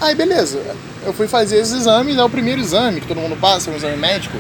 [0.01, 0.61] Aí beleza,
[1.05, 3.77] eu fui fazer esses exames, é o primeiro exame que todo mundo passa, é um
[3.77, 4.37] exame médico,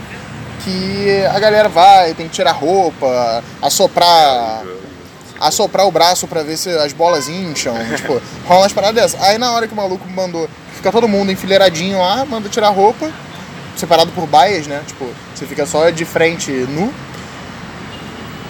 [0.64, 4.62] que a galera vai, tem que tirar roupa, assoprar
[5.40, 9.22] assoprar o braço pra ver se as bolas incham, tipo, rola umas paradas dessas.
[9.22, 13.10] Aí na hora que o maluco mandou, fica todo mundo enfileiradinho lá, manda tirar roupa,
[13.74, 14.82] separado por baias, né?
[14.86, 16.92] Tipo, você fica só de frente nu.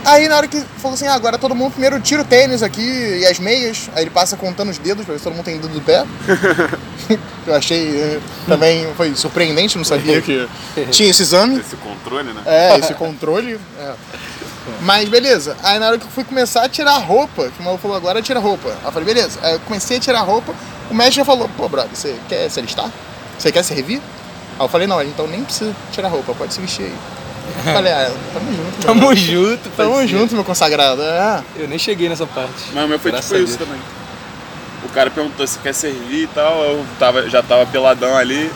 [0.05, 2.80] Aí na hora que falou assim, ah, agora todo mundo primeiro tira o tênis aqui
[2.80, 5.57] e as meias, aí ele passa contando os dedos pra ver se todo mundo tem
[5.59, 6.05] dedo do pé.
[7.46, 10.46] Eu achei eh, também foi surpreendente, não sabia que
[10.90, 11.59] tinha esse exame.
[11.59, 12.42] Esse controle, né?
[12.46, 13.59] É, esse controle.
[13.78, 13.94] é.
[14.82, 15.57] Mas beleza.
[15.62, 17.96] Aí na hora que eu fui começar a tirar a roupa, que o maluco falou,
[17.96, 18.68] agora tira a roupa.
[18.68, 19.38] Aí eu falei, beleza.
[19.42, 20.55] Aí eu comecei a tirar a roupa,
[20.90, 22.90] o médico já falou, pô, brother, você quer se alistar?
[23.38, 24.01] Você quer servir?
[24.59, 26.94] Aí eu falei, não, então nem precisa tirar a roupa, pode se vestir aí.
[27.64, 28.62] Falei, ah, tamo junto.
[28.62, 29.16] meu Tamo irmão.
[29.16, 30.09] junto, Tamo parceiro.
[30.09, 31.03] junto, meu consagrado.
[31.03, 31.42] É.
[31.57, 32.70] Eu nem cheguei nessa parte.
[32.72, 33.80] Mas o meu foi Graças tipo isso também.
[34.84, 38.51] O cara perguntou se quer servir e tal, eu tava, já tava peladão ali.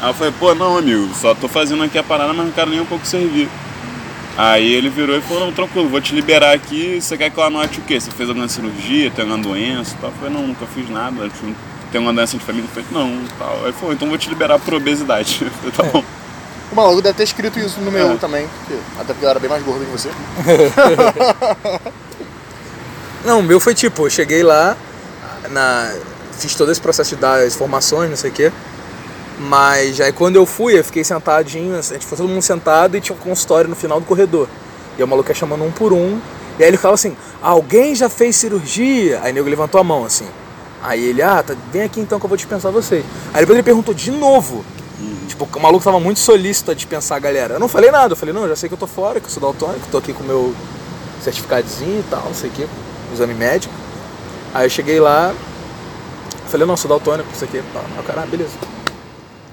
[0.00, 2.70] Aí eu falei, pô, não, amigo, só tô fazendo aqui a parada, mas não quero
[2.70, 3.48] nem um pouco servir.
[4.36, 7.44] Aí ele virou e falou, não, tranquilo, vou te liberar aqui, você quer que eu
[7.44, 8.00] anote o quê?
[8.00, 10.10] Você fez alguma cirurgia, tem alguma doença e tal?
[10.10, 11.28] Eu falei, não, nunca fiz nada,
[11.92, 12.66] tem alguma doença de família?
[12.74, 13.56] Eu falei, não, tal.
[13.58, 15.38] Aí ele falou, então vou te liberar por obesidade.
[15.44, 16.04] Eu falei, tá bom.
[16.72, 18.16] O maluco deve ter escrito isso no meu É.
[18.16, 20.08] também, porque- até porque eu era bem mais gordo que você.
[23.24, 24.76] Não, o meu foi tipo, eu cheguei lá,
[25.50, 25.92] na,
[26.32, 28.50] fiz todo esse processo de dar as informações, não sei o quê.
[29.38, 33.00] Mas aí quando eu fui, eu fiquei sentadinho, a gente foi todo mundo sentado e
[33.00, 34.48] tinha um consultório no final do corredor.
[34.98, 36.18] E o maluco ia chamando um por um.
[36.58, 39.20] E aí ele falava assim, alguém já fez cirurgia?
[39.22, 40.26] Aí o nego levantou a mão assim.
[40.82, 43.04] Aí ele, ah, tá, vem aqui então que eu vou dispensar vocês.
[43.32, 44.64] Aí depois ele perguntou de novo.
[45.28, 47.54] Tipo, o maluco tava muito solícito a dispensar a galera.
[47.54, 49.30] Eu não falei nada, eu falei, não, já sei que eu tô fora, que eu
[49.30, 50.54] sou daltônico, tô aqui com o meu
[51.22, 52.68] certificadozinho e tal, não sei o que,
[53.12, 53.72] exame médico.
[54.54, 55.34] Aí eu cheguei lá,
[56.48, 57.82] falei, não, sou daltônico, não sei o que, tal.
[57.82, 58.52] Aí o cara, ah, beleza.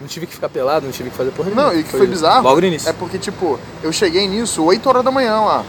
[0.01, 2.43] Não tive que ficar pelado, não tive que fazer porra Não, e que foi bizarro.
[2.43, 2.89] Logo no início.
[2.89, 5.65] É porque, tipo, eu cheguei nisso 8 horas da manhã lá.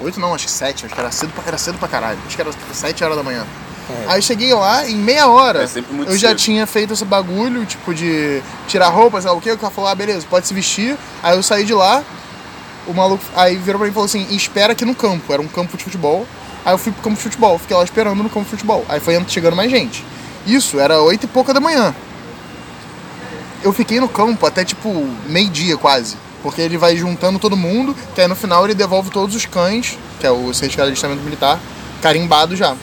[0.00, 2.18] 8 não, acho que 7, acho que era cedo pra, era cedo pra caralho.
[2.26, 3.46] Acho que era 7 horas da manhã.
[3.90, 4.04] É.
[4.08, 5.64] Aí cheguei lá, em meia hora, É
[6.06, 6.38] eu já cedo.
[6.38, 9.52] tinha feito esse bagulho, tipo, de tirar roupa, sei lá o quê.
[9.52, 10.96] O cara falou, ah, beleza, pode se vestir.
[11.22, 12.02] Aí eu saí de lá,
[12.86, 15.32] o maluco aí virou pra mim e falou assim, espera aqui no campo.
[15.32, 16.26] Era um campo de futebol.
[16.64, 18.84] Aí eu fui pro campo de futebol, fiquei lá esperando no campo de futebol.
[18.88, 20.04] Aí foi chegando mais gente.
[20.46, 21.94] Isso, era 8 e pouca da manhã
[23.62, 26.16] eu fiquei no campo até tipo meio-dia quase.
[26.42, 29.98] Porque ele vai juntando todo mundo, que aí no final ele devolve todos os cães,
[30.18, 31.60] que é o certificado de alistamento militar,
[32.00, 32.74] carimbado já.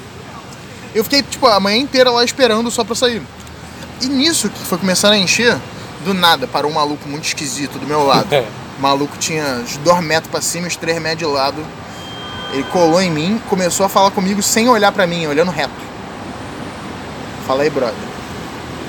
[0.97, 3.21] Eu fiquei tipo a manhã inteira lá esperando só pra sair.
[4.01, 5.55] E nisso que foi começando a encher,
[6.03, 8.27] do nada parou um maluco muito esquisito do meu lado.
[8.79, 11.63] O maluco tinha uns 2 metros pra cima uns 3 metros de lado.
[12.51, 15.71] Ele colou em mim, começou a falar comigo sem olhar pra mim, olhando reto.
[17.45, 17.93] Fala aí, brother.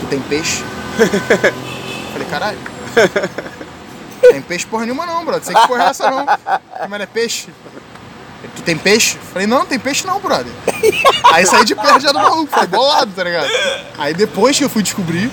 [0.01, 0.65] Tu tem peixe?
[2.11, 2.59] Falei, caralho.
[4.23, 5.45] Tem peixe porra nenhuma não, brother.
[5.45, 6.25] Sei que porra é essa não.
[6.89, 7.49] Mas é peixe.
[8.57, 9.19] Tu tem peixe?
[9.33, 10.53] Falei, não, não tem peixe não, brother.
[11.33, 13.49] Aí saí de perto já do maluco, foi bolado, tá ligado?
[13.99, 15.31] Aí depois que eu fui descobrir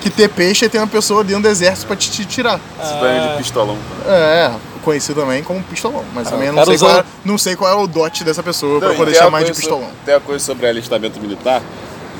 [0.00, 2.60] que ter peixe é ter uma pessoa dentro do exército pra te, te tirar.
[2.82, 3.76] Esse banho de pistolão.
[4.06, 4.50] É,
[4.82, 6.04] conhecido também como pistolão.
[6.14, 8.78] Mas também eu não sei, qual é, não sei qual é o dote dessa pessoa
[8.78, 9.88] pra Não, e poder chamar de pistolão.
[9.88, 11.62] so- Tem uma coisa sobre alistamento militar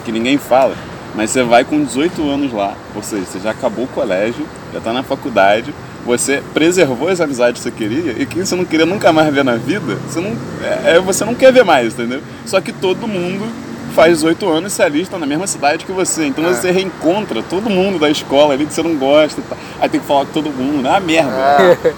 [0.05, 0.75] que ninguém fala,
[1.15, 4.81] mas você vai com 18 anos lá, ou seja, você já acabou o colégio, já
[4.81, 5.75] tá na faculdade,
[6.05, 9.45] você preservou as amizades que você queria e quem você não queria nunca mais ver
[9.45, 12.21] na vida, você não, é, é- você não quer ver mais, entendeu?
[12.47, 13.47] Só que todo mundo
[13.95, 16.27] faz 18 anos e se alista na mesma cidade que você.
[16.27, 19.41] Então você reencontra todo mundo da escola ali que você não gosta.
[19.41, 19.57] e tal.
[19.81, 20.87] Aí tem que falar com todo mundo.
[20.87, 21.31] É uma merda.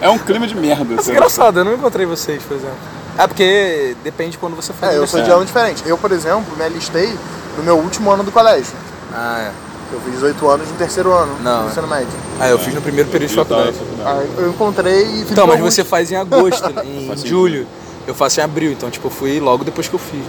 [0.01, 0.85] É, um clima de merda.
[0.97, 2.77] Mas você- engraçado, eu não encontrei vocês, por exemplo.
[3.19, 5.83] É porque depende de quando você faz É, eu sou de ano diferente.
[5.87, 7.15] Eu, por exemplo, me alistei
[7.57, 8.75] no meu último ano do colégio.
[9.11, 9.66] Ah, é.
[9.93, 11.71] Eu fiz 18 anos no terceiro ano Não, do é.
[11.71, 12.09] ensino médio.
[12.41, 13.77] Ah, eu fiz no primeiro período de faculdade.
[14.05, 16.83] Aí eu encontrei e fiz Então, mas alguns- você faz em agosto, né?
[16.85, 17.67] em Faço em julho.
[18.07, 20.23] Eu faço em abril, então tipo, eu fui logo depois que eu fiz.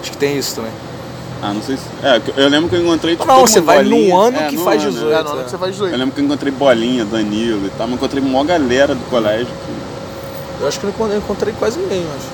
[0.00, 0.70] Acho que tem isso também.
[1.42, 1.82] Ah, não sei se.
[2.02, 3.14] É, eu lembro que eu encontrei.
[3.16, 4.16] Tipo, Não, todo você mundo vai num bolinha.
[4.16, 5.12] ano É, que no faz ano, 18.
[5.14, 5.92] É, no ano que você faz 18.
[5.94, 9.10] Eu lembro que eu encontrei Bolinha, Danilo e tal, mas eu encontrei uma galera do
[9.10, 9.46] colégio.
[9.46, 12.26] que- Eu acho que eu encontrei- eu encontrei quase ninguém, eu acho.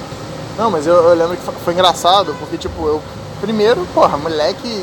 [0.59, 3.01] Não, mas eu, eu lembro que foi engraçado, porque, tipo, eu.
[3.41, 4.83] Primeiro, porra, moleque.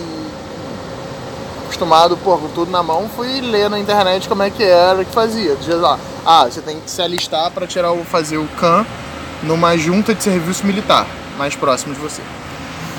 [1.74, 5.12] Acostumado, porra, com tudo na mão, fui ler na internet como é que era, que
[5.12, 5.56] fazia.
[5.56, 8.86] Dizia lá, ah, você tem que se alistar pra tirar o, fazer o CAN
[9.42, 12.22] numa junta de serviço militar, mais próximo de você.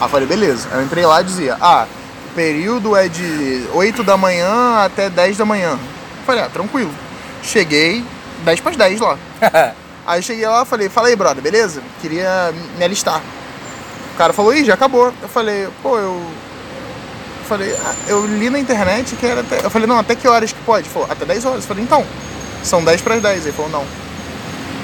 [0.00, 0.68] Aí eu falei, beleza.
[0.72, 1.86] Eu entrei lá e dizia, ah,
[2.32, 5.70] o período é de 8 da manhã até 10 da manhã.
[5.70, 6.92] Eu falei, ah, tranquilo.
[7.44, 8.04] Cheguei
[8.44, 9.16] 10 para 10 lá.
[10.04, 11.80] Aí cheguei lá e falei, fala aí, brother, beleza?
[12.02, 13.22] Queria me alistar.
[14.12, 15.12] O cara falou, ih, já acabou.
[15.22, 16.20] Eu falei, pô, eu.
[17.44, 19.64] Eu falei, ah, eu li na internet que era até.
[19.64, 20.86] Eu falei, não, até que horas que pode?
[20.86, 21.58] Ele falou, até 10 horas.
[21.58, 22.02] Eu falei, então,
[22.62, 23.44] são 10 para as 10.
[23.44, 23.84] Ele falou, não.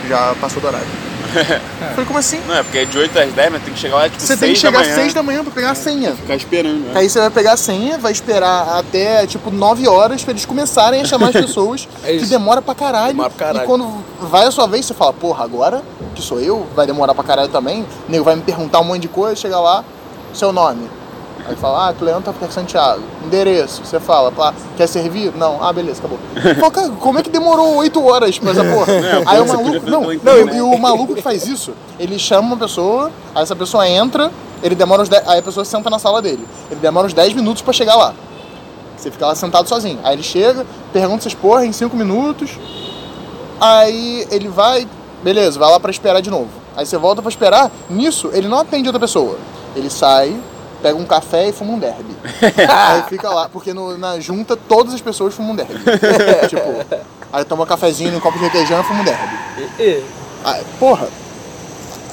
[0.08, 0.86] Já passou do horário.
[1.30, 2.40] eu falei, como assim?
[2.46, 4.26] Não, é porque é de 8 às 10, mas tem que chegar lá tipo Você
[4.36, 5.00] 6 tem que chegar às manhã.
[5.02, 6.12] 6 da manhã pra pegar a senha.
[6.16, 6.80] Ficar esperando.
[6.86, 6.92] né?
[6.96, 11.00] Aí você vai pegar a senha, vai esperar até tipo 9 horas pra eles começarem
[11.00, 13.12] a chamar as pessoas, É que demora pra caralho.
[13.12, 13.64] Demora pra caralho.
[13.64, 15.82] E quando vai a sua vez, você fala, porra, agora
[16.14, 17.86] que sou eu, vai demorar pra caralho também.
[18.08, 19.82] O nego vai me perguntar um monte de coisa, chega lá,
[20.34, 20.99] seu nome.
[21.46, 23.02] Aí fala, ah, Cleão tá Santiago.
[23.24, 23.84] Endereço.
[23.84, 25.32] Você fala, pá, quer servir?
[25.36, 25.62] Não.
[25.62, 26.18] Ah, beleza, acabou.
[26.58, 28.92] Fala, cara, como é que demorou 8 horas pra essa porra?
[29.26, 29.90] Aí o maluco.
[29.90, 30.56] Não, não, internet.
[30.56, 34.30] e o maluco que faz isso, ele chama uma pessoa, aí essa pessoa entra,
[34.62, 36.46] ele demora uns 10, aí a pessoa senta na sala dele.
[36.70, 38.14] Ele demora uns 10 minutos pra chegar lá.
[38.96, 39.98] Você fica lá sentado sozinho.
[40.04, 42.58] Aí ele chega, pergunta essas porra em 5 minutos.
[43.60, 44.86] Aí ele vai,
[45.22, 46.48] beleza, vai lá pra esperar de novo.
[46.76, 49.36] Aí você volta pra esperar, nisso ele não atende outra pessoa.
[49.74, 50.38] Ele sai,
[50.80, 52.14] pega um café e fuma um derby.
[52.68, 55.74] aí fica lá, porque no- na junta todas as pessoas fumam um derby.
[56.48, 56.62] tipo,
[57.32, 60.02] aí toma um cafezinho no copo de requeijão e fuma um derby.
[60.44, 61.08] Ah, porra.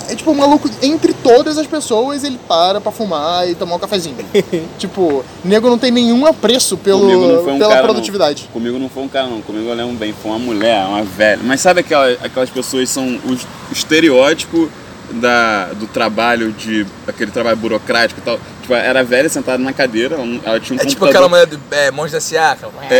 [0.09, 3.79] É tipo, o maluco, entre todas as pessoas, ele para pra fumar e tomar um
[3.79, 4.15] cafezinho.
[4.79, 8.43] tipo, nego não tem nenhum apreço pelo, um pela cara, produtividade.
[8.45, 8.51] Não.
[8.53, 9.41] Comigo não foi um cara, não.
[9.41, 10.13] Comigo eu lembro bem.
[10.13, 11.41] Foi uma mulher, uma velha.
[11.43, 13.37] Mas sabe aquela, aquelas pessoas são o
[13.69, 14.69] estereótipo
[15.11, 18.39] da, do trabalho, de aquele trabalho burocrático e tal?
[18.61, 21.09] Tipo, era velha sentada na cadeira, ela, tinha um é tipo computador.
[21.09, 22.95] aquela mulher do é, Monge da aquela- É,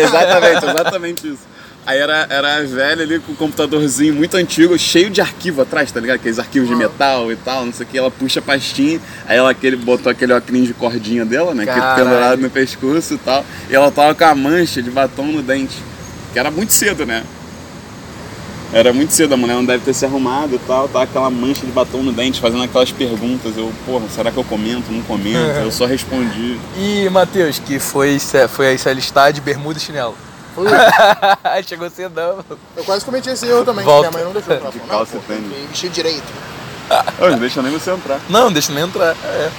[0.00, 1.52] é, exatamente, exatamente isso.
[1.84, 5.90] Aí era, era a velha ali com o computadorzinho muito antigo, cheio de arquivo atrás,
[5.90, 6.16] tá ligado?
[6.16, 7.98] Aqueles arquivos de metal e tal, não sei o que.
[7.98, 11.66] Ela puxa a pastinha, aí ela aquele, botou aquele óculos de cordinha dela, né?
[11.66, 12.04] Que Caralho.
[12.04, 13.44] pendurado no pescoço e tal.
[13.68, 15.76] E ela tava com a mancha de batom no dente.
[16.32, 17.24] Que era muito cedo, né?
[18.72, 21.30] Era muito cedo, a mulher não deve ter se arrumado e tal, tava com aquela
[21.30, 23.56] mancha de batom no dente, fazendo aquelas perguntas.
[23.56, 24.90] Eu, porra, será que eu comento?
[24.90, 25.36] Não comento?
[25.36, 26.58] Eu só respondi.
[26.78, 28.18] E Matheus, que foi,
[28.48, 30.16] foi aí se alistar de bermuda e chinelo.
[30.54, 30.66] Foi.
[31.66, 32.44] Chegou cedão.
[32.76, 34.10] Eu quase cometi esse erro também, Volta.
[34.10, 34.54] minha mãe não deixou.
[34.54, 35.34] Ela De calça não, pô,
[35.68, 36.32] vestir direito.
[37.20, 38.20] Ô, não deixa nem você entrar.
[38.28, 39.14] Não, deixa nem entrar.
[39.24, 39.50] É.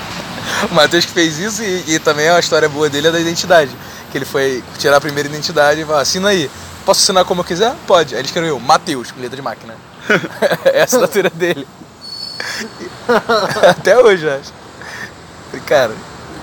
[0.70, 3.70] o Matheus que fez isso e, e também a história boa dele é da identidade.
[4.10, 6.50] Que ele foi tirar a primeira identidade e falou, assina aí.
[6.84, 7.74] Posso assinar como eu quiser?
[7.86, 8.14] Pode.
[8.14, 9.74] Aí ele escreveu Matheus, com letra de máquina.
[10.64, 11.66] é a assinatura dele.
[13.68, 14.52] Até hoje, acho.
[15.50, 15.94] Falei, Cara,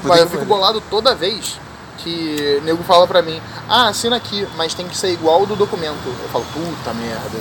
[0.04, 1.60] Mas eu fico bolado toda vez
[1.98, 3.40] que o nego fala pra mim,
[3.70, 6.00] ah, assina aqui, mas tem que ser igual ao do documento.
[6.06, 7.40] Eu falo, puta merda.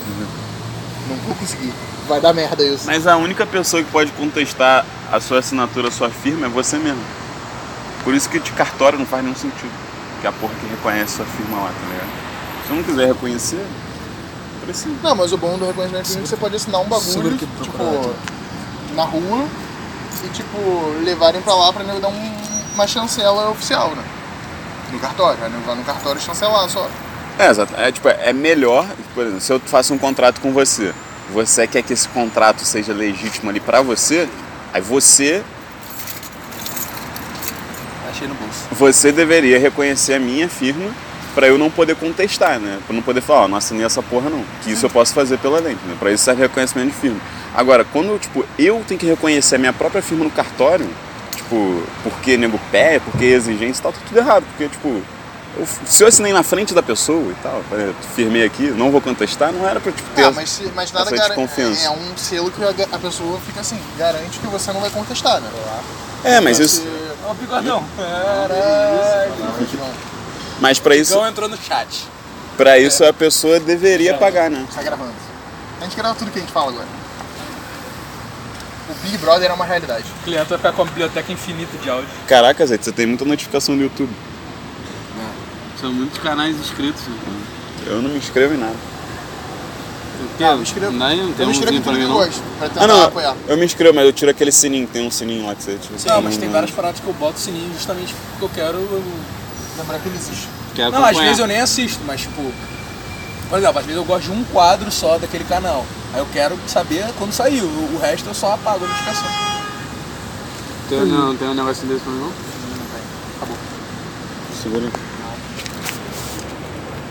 [1.08, 1.72] Não vou conseguir.
[2.06, 2.86] Vai dar merda isso.
[2.86, 6.76] Mas a única pessoa que pode contestar a sua assinatura, a sua firma, é você
[6.76, 7.02] mesmo.
[8.04, 9.72] Por isso que de cartório não faz nenhum sentido.
[10.20, 12.19] Que é a porra que reconhece sua firma lá, tá ligado?
[12.70, 13.66] Se não quiser reconhecer,
[14.64, 14.94] Precisa.
[15.02, 18.14] Não, mas o bom do reconhecimento é que você pode assinar um bagulho, tipo,
[18.94, 19.44] na rua
[20.24, 20.58] e, tipo,
[21.02, 22.34] levarem pra lá pra nego dar um-
[22.74, 24.04] uma chancela oficial, né?
[24.92, 26.88] No cartório, aí nego vai no cartório e chancelar só.
[27.40, 27.74] É, exato.
[27.76, 30.92] É, tipo, é melhor, por exemplo, se eu faço um contrato com você,
[31.32, 34.28] você quer que esse contrato seja legítimo ali pra você,
[34.72, 35.42] aí você,
[38.10, 38.66] Achei no bolso.
[38.72, 40.90] você deveria reconhecer a minha firma
[41.34, 42.78] pra eu não poder contestar, né?
[42.86, 44.44] Pra não poder falar, ó, não assinei essa porra não.
[44.62, 45.96] Que isso eu posso fazer pela lei, né?
[45.98, 47.20] Pra isso serve reconhecimento de firma.
[47.54, 50.88] Agora, quando, tipo, eu tenho que reconhecer a minha própria firma no cartório,
[51.34, 54.44] tipo, porque nego pé, porque exigência e tal, tá tudo errado.
[54.50, 54.88] Porque, tipo,
[55.58, 59.00] eu- se eu assinei na frente da pessoa e tal, é, firmei aqui, não vou
[59.00, 60.22] contestar, não era pra, tipo, ter...
[60.24, 61.86] Ah, mas, se- mas nada essa gara- desconfiança.
[61.86, 65.40] é um selo que a, a pessoa fica assim, garante que você não vai contestar,
[65.40, 65.50] né?
[66.22, 66.86] É, mas isso...
[67.26, 67.84] Ó, o bigodão.
[67.96, 69.32] Caralho.
[70.60, 72.04] Mas pra isso, Bigão entrou no chat.
[72.56, 74.66] pra isso a pessoa deveria pagar, né?
[74.74, 75.12] Tá gravando.
[75.80, 76.86] A gente grava tudo que a gente fala agora.
[78.90, 80.04] O Big Brother é uma realidade.
[80.20, 82.08] O cliente vai ficar com a biblioteca infinita de áudio.
[82.26, 84.10] Caraca, Zé, você tem muita notificação no YouTube.
[85.80, 87.00] São muitos canais inscritos.
[87.86, 88.74] Eu não me inscrevo em nada.
[90.38, 90.92] Ah, eu me inscrevo.
[90.92, 92.14] Não, não tem Eu me inscrevo em tudo que eu não.
[92.16, 93.34] gosto, pra tentar Ah, não, apoiar.
[93.48, 96.14] eu me inscrevo, mas eu tiro aquele sininho, tem um sininho lá que você tira.
[96.14, 99.02] Não, mas tem várias paradas que eu boto sininho justamente porque eu quero.
[99.84, 100.18] Que ele.
[100.74, 101.22] Quer Não, às acompanhar.
[101.24, 102.52] vezes eu nem assisto, mas tipo.
[103.48, 105.84] Por exemplo, às vezes eu gosto de um quadro só daquele canal.
[106.14, 107.64] Aí eu quero saber quando saiu.
[107.64, 109.28] O resto eu só apago a notificação.
[110.88, 112.32] Tem, não, tem um negócio desse pra mim não?
[114.62, 114.92] Segura aí.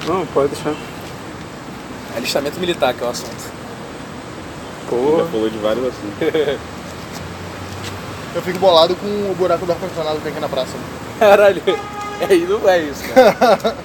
[0.08, 0.76] Não, pode deixar.
[2.16, 3.60] Alistamento militar, que é o assunto.
[4.90, 6.60] Já falou de vários assuntos.
[8.36, 10.74] Eu fico bolado com o buraco do ar-condicionado que tem aqui na praça.
[11.20, 11.62] Caralho,
[12.30, 13.34] aí não é isso, cara.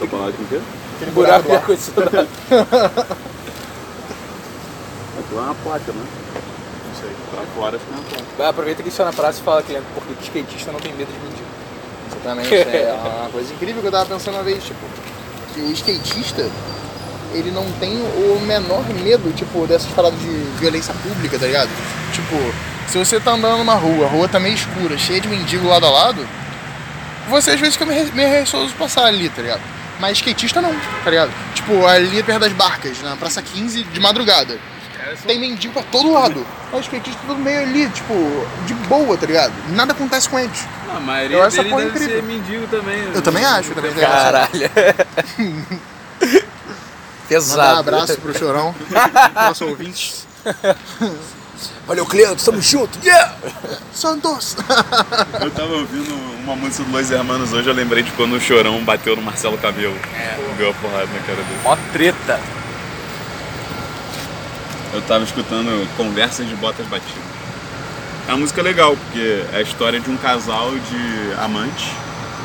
[0.00, 0.60] Tô falando com o quê?
[0.96, 1.58] Aquele Buraco de do ar.
[1.58, 2.28] ar-condicionado.
[5.18, 6.04] Aquilo é uma placa, né?
[6.88, 7.10] Não sei.
[7.30, 8.24] Pra fora fica uma placa.
[8.38, 10.92] Vai, Aproveita que isso é na praça e fala, cliente, porque o skatista não tem
[10.94, 11.44] medo de mentir.
[12.10, 12.54] Exatamente.
[12.78, 14.80] É uma coisa incrível que eu tava pensando uma vez, tipo,
[15.54, 16.50] que o skatista,
[17.34, 21.70] ele não tem o menor medo, tipo, dessas paradas de violência pública, tá ligado?
[22.12, 22.36] Tipo,
[22.88, 25.84] se você tá andando numa rua, a rua tá meio escura, cheia de mendigo lado
[25.86, 26.26] a lado,
[27.28, 29.60] você às vezes fica meio meio receoso de passar ali, tá ligado?
[30.00, 30.74] Mas skatista não,
[31.04, 31.32] tá ligado?
[31.54, 34.58] Tipo, ali perto das barcas, na Praça 15, de madrugada.
[35.26, 36.46] Tem mendigo pra todo lado.
[36.70, 38.14] Mas skatista tudo meio ali, tipo,
[38.66, 39.52] de boa, tá ligado?
[39.70, 40.66] Nada acontece com eles.
[40.94, 42.16] A maioria Eu acho porra deve incrível.
[42.16, 42.96] ser mendigo também.
[42.98, 43.12] né?
[43.14, 44.50] Eu também acho, também tem Caralho.
[46.18, 47.78] Mandar um Pesado.
[47.80, 48.74] abraço pro Chorão,
[49.34, 50.14] nosso ouvinte.
[51.88, 52.98] Valeu, Cleanto, tamo junto.
[53.02, 53.34] Yeah!
[53.94, 54.54] Santos!
[55.40, 56.14] Eu tava ouvindo
[56.44, 59.56] uma música do Los Hermanos hoje, eu lembrei de quando o Chorão bateu no Marcelo
[59.56, 59.96] Cabelo.
[60.58, 61.60] Deu a porrada na cara dele.
[61.64, 62.38] Mó treta.
[64.92, 67.22] Eu tava escutando Conversas de Botas Batidas.
[68.26, 71.88] É uma música legal, porque é a história de um casal de amantes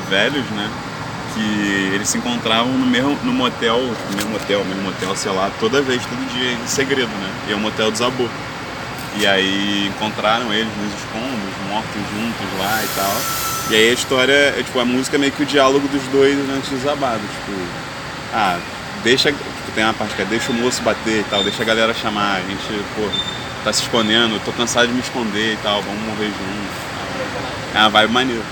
[0.10, 0.70] velhos, né?
[1.34, 5.52] Que eles se encontravam no mesmo no motel, no mesmo motel, mesmo motel, sei lá,
[5.60, 7.30] toda vez, todo dia, em segredo, né?
[7.50, 8.30] E o motel desabou.
[9.20, 13.16] E aí encontraram eles nos escombros, mortos juntos lá e tal.
[13.70, 16.38] E aí a história, é, tipo, a música é meio que o diálogo dos dois
[16.50, 17.22] antes do desabado.
[17.22, 17.60] Tipo,
[18.34, 18.58] ah,
[19.04, 19.32] deixa.
[19.32, 21.94] Tipo, tem uma parte que é deixa o moço bater e tal, deixa a galera
[21.94, 23.10] chamar, a gente, pô,
[23.64, 27.74] tá se escondendo, tô cansado de me esconder e tal, vamos morrer juntos.
[27.74, 28.44] É uma vibe maneira.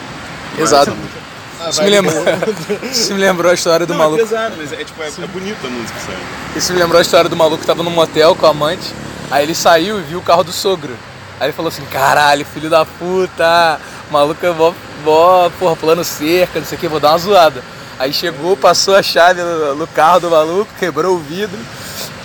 [0.57, 0.91] Exato.
[0.91, 1.21] Música.
[1.69, 2.23] Isso me, lembrou,
[2.91, 4.19] isso me lembrou a história do Não, maluco.
[4.19, 6.17] é pesado, mas é, tipo, é, é bonita a música, sabe?
[6.55, 8.91] Isso me lembrou a história do maluco que tava num motel com a amante.
[9.31, 10.93] Aí ele saiu e viu o carro do sogro.
[11.39, 13.79] Aí ele falou assim: caralho, filho da puta,
[14.11, 14.73] maluco é mó,
[15.03, 17.63] mó porra, plano cerca, não sei o que, vou dar uma zoada.
[17.97, 21.57] Aí chegou, passou a chave no, no carro do maluco, quebrou o vidro.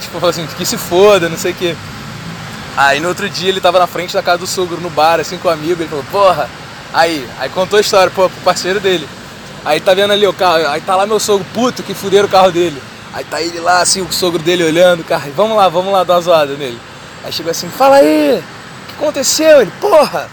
[0.00, 1.76] Tipo, falou assim: que se foda, não sei o que.
[2.76, 5.38] Aí no outro dia ele tava na frente da casa do sogro, no bar, assim
[5.38, 5.80] com um amigo.
[5.80, 6.50] Ele falou: porra,
[6.92, 9.08] aí, aí contou a história, pô, pro parceiro dele.
[9.64, 12.30] Aí tá vendo ali o carro, aí tá lá meu sogro puto que fuderam o
[12.30, 12.80] carro dele.
[13.14, 15.32] Aí tá ele lá, assim, o sogro dele olhando o carro.
[15.34, 16.78] Vamos lá, vamos lá dar uma zoada nele.
[17.26, 19.60] Aí chegou assim, fala aí, o que aconteceu?
[19.60, 20.28] Ele, porra,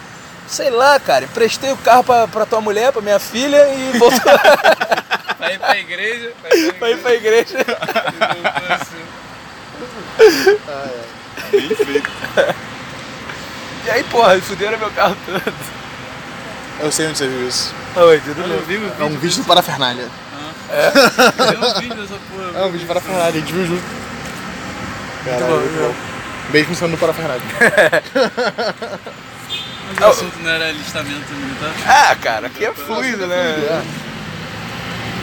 [0.46, 4.20] sei lá, cara, emprestei o carro pra, pra tua mulher, pra minha filha e voltou
[5.40, 6.32] Vai ir pra igreja,
[6.78, 7.58] pra ir pra igreja.
[11.52, 12.12] Bem feito.
[13.86, 15.54] E aí, porra, fuderam meu carro todo.
[16.80, 17.76] Eu sei onde você viu isso.
[17.98, 18.54] Oi, tudo bem?
[18.54, 20.08] Eu vi o É um vídeo do Parafernália.
[20.70, 22.60] Tem um vídeo dessa porra.
[22.60, 23.84] É um vídeo do Parafernália, a gente viu junto.
[25.26, 26.13] Caralho, bom, muito bom.
[26.50, 27.42] Beijo no do Parafernália.
[29.96, 31.74] Mas o assunto não era alistamento militar.
[31.88, 33.84] Ah, cara, aqui é fluido, né?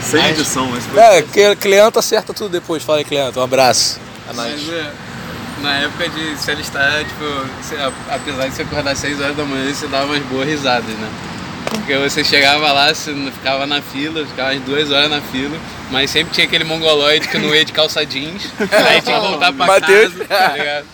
[0.03, 0.99] Sem edição, mas foi.
[0.99, 2.83] É, que Cleanto acerta tudo depois.
[2.83, 3.39] Fala aí, Cleanto.
[3.39, 3.99] Um abraço.
[4.35, 4.91] Mas é,
[5.61, 7.25] na época de se alistar, tipo,
[7.61, 10.47] você- a- apesar de você acordar às 6 horas da manhã, você dava umas boas
[10.49, 11.09] risadas, né?
[11.69, 15.57] Porque você chegava lá, você não ficava na fila, ficava as duas horas na fila,
[15.91, 19.53] mas sempre tinha aquele mongoloide que não ia de calça jeans, aí tinha que voltar
[19.53, 20.15] pra Mateus.
[20.15, 20.87] casa, tá ligado?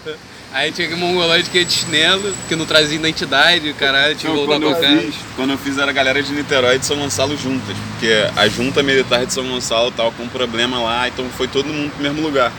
[0.53, 4.39] Aí tinha aquele mongoloide que ia de chinelo, que não trazia identidade, caralho, tinha que
[4.39, 5.03] voltar quando, pra eu casa.
[5.03, 8.11] fiz, quando eu fiz era a galera de Niterói e de São Gonçalo juntas, porque
[8.35, 11.91] a junta militar de São Gonçalo tava com um problema lá, então foi todo mundo
[11.93, 12.53] pro mesmo lugar.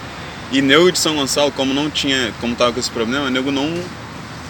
[0.51, 3.74] E nego de São Gonçalo, como não tinha, como tava com esse problema, nego não.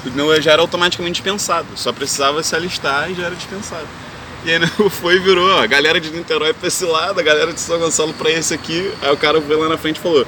[0.07, 3.87] O nego já era automaticamente dispensado, só precisava se alistar e já era dispensado.
[4.45, 7.23] E aí nego foi e virou, ó, a galera de Niterói pra esse lado, a
[7.23, 8.91] galera de São Gonçalo pra esse aqui.
[9.01, 10.25] Aí o cara foi lá na frente e falou: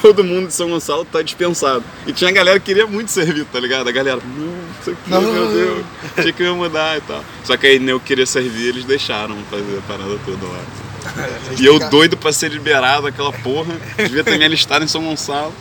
[0.00, 1.84] todo mundo de São Gonçalo tá dispensado.
[2.06, 3.88] E tinha galera que queria muito servir, tá ligado?
[3.88, 5.22] A galera, não, aqui, Não.
[5.22, 5.84] meu Deus,
[6.20, 7.24] tinha que mudar e tal.
[7.44, 10.60] Só que aí eu queria servir, eles deixaram fazer a parada toda lá.
[11.58, 15.52] E eu doido pra ser liberado aquela porra, devia ter me alistado em São Gonçalo.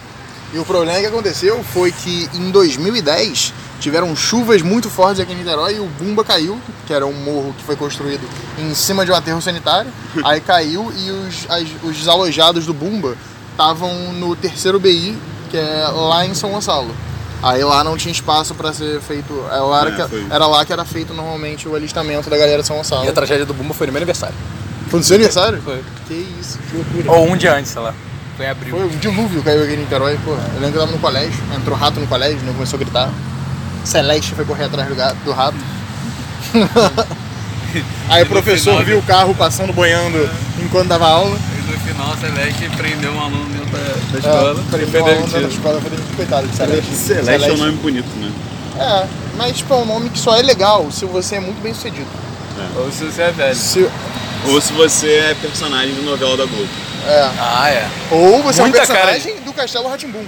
[0.54, 5.38] E o problema que aconteceu foi que em 2010 tiveram chuvas muito fortes aqui em
[5.38, 8.22] Niterói e o Bumba caiu, que era um morro que foi construído
[8.60, 9.90] em cima de um aterro sanitário.
[10.24, 13.16] Aí caiu e os, as- os desalojados do Bumba
[13.52, 15.18] estavam no terceiro BI,
[15.50, 16.94] que é lá em São Gonçalo.
[17.42, 19.34] Aí lá não tinha espaço para ser feito.
[19.52, 22.62] é lá Era, É, que- era lá que era feito normalmente o alistamento da galera
[22.62, 23.06] de São Gonçalo.
[23.06, 24.36] E a tragédia do Bumba foi no meu aniversário.
[24.90, 25.62] Foi no seu aniversário?
[25.62, 25.82] Foi.
[26.08, 27.12] Que isso, que loucura.
[27.14, 27.94] Ou um dia antes, sei lá.
[28.38, 28.76] Foi abril.
[28.76, 30.32] Foi um dilúvio caiu aqui em Niterói, pô.
[30.32, 32.52] Eu lembro que eu tava no colégio, entrou rato no colégio, né?
[32.54, 33.10] Começou a gritar.
[33.84, 35.58] Celeste foi correr atrás do, gato, do rato.
[38.10, 40.30] Aí o professor final, viu o carro passando boiando
[40.62, 41.38] enquanto dava aula.
[41.58, 44.64] E no final, Celeste prendeu um aluno dentro da, da É, escola.
[44.70, 45.58] falei, e foi um aluno da demitido.
[45.58, 46.92] escola, eu falei, coitado de Celeste.
[46.96, 48.32] Celeste é um nome bonito, né?
[48.78, 49.08] É,
[49.38, 52.08] mas tipo, é um nome que só é legal se você é muito bem sucedido.
[52.76, 53.56] Ou se você é velho.
[53.56, 53.90] Se,
[54.50, 56.68] Ou se você é personagem de novela da Globo.
[57.08, 57.30] É.
[57.40, 57.88] Ah, é.
[58.12, 60.26] Ou você Muita é um personagem do Castelo Ratimbum.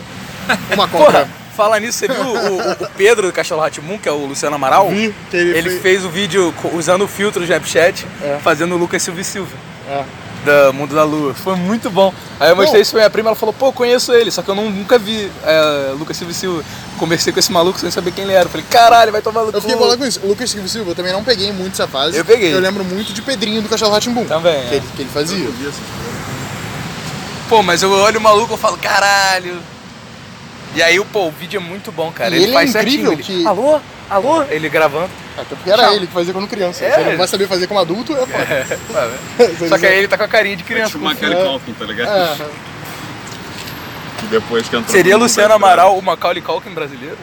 [0.73, 1.29] Uma Porra, compra.
[1.55, 4.55] fala nisso, você viu o, o- o Pedro do Castelo Ratimum, que é o Luciano
[4.55, 4.89] Amaral?
[4.89, 8.39] Vi ele, Ele foi- fez o vídeo usando o filtro do Snapchat, É.
[8.43, 9.55] fazendo o Lucas Silva e Silva.
[9.89, 10.03] É.
[10.45, 11.33] Da Mundo da Lua.
[11.33, 12.13] Foi muito bom.
[12.37, 14.55] Aí eu mostrei isso pra minha prima, ela falou, pô, conheço ele, só que eu
[14.55, 16.61] não- nunca vi é, Lucas Silva e Silva.
[16.99, 18.49] Conversei com esse maluco sem saber quem ele era.
[18.49, 20.19] Falei, caralho, vai tomar no Eu fiquei cu." bolado com isso.
[20.25, 22.17] Lucas Silva Silva, eu também não peguei muito essa fase.
[22.17, 22.53] Eu peguei.
[22.53, 24.25] Eu lembro muito de Pedrinho do Castelo Ratimbum.
[24.25, 24.77] Também, Que, é.
[24.77, 25.47] ele, que ele fazia.
[27.53, 29.59] Pô, mas eu olho o maluco e falo, caralho.
[30.75, 32.31] E aí, pô, o vídeo é muito bom, cara.
[32.31, 33.37] E ele, ele é faz incrível certinho.
[33.37, 33.79] Ele, que- Alô?
[34.09, 34.41] Alô?
[34.49, 35.11] Ele gravando.
[35.37, 35.93] Até porque era Tchau.
[35.93, 36.83] ele que fazia quando criança.
[36.83, 36.91] É.
[36.91, 39.13] Se ele não vai saber fazer como adulto, é foda.
[39.69, 40.93] Só que aí ele tá com a carinha de É criança.
[40.93, 41.43] tipo Macaulay É.
[41.45, 42.09] Culkin, tá ligado?
[42.09, 42.35] É.
[44.17, 47.17] Que depois que entrou Seria Luciano Amaral o Macaulay Culkin brasileiro?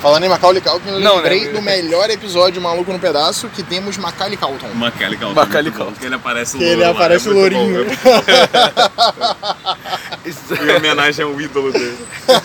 [0.00, 1.52] Falando em Macaulay Culkin, eu Não, lembrei né?
[1.52, 4.68] do melhor episódio Maluco no Pedaço que temos Macaulay Culkin.
[4.74, 5.34] Macaulay Culkin.
[5.34, 5.94] Macaulay Culkin.
[5.94, 7.84] Que ele aparece Que louro ele lá, aparece é lourinho.
[7.84, 7.90] bom.
[10.64, 11.98] Em homenagem ao ídolo dele.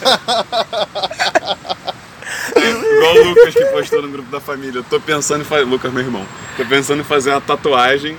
[2.57, 4.79] Igual o Lucas que postou no grupo da família.
[4.79, 5.63] Eu tô pensando em fazer.
[5.63, 6.25] Lucas, meu irmão.
[6.57, 8.17] Tô pensando em fazer uma tatuagem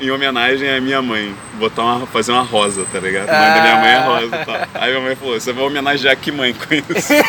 [0.00, 1.34] em homenagem à minha mãe.
[1.54, 3.28] Botar uma, fazer uma rosa, tá ligado?
[3.28, 4.54] O nome da minha mãe é Rosa e tal.
[4.74, 7.12] Aí minha mãe falou: você vai homenagear que mãe com isso?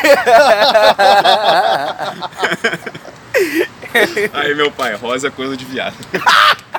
[4.33, 5.95] Aí meu pai, rosa é coisa de viado.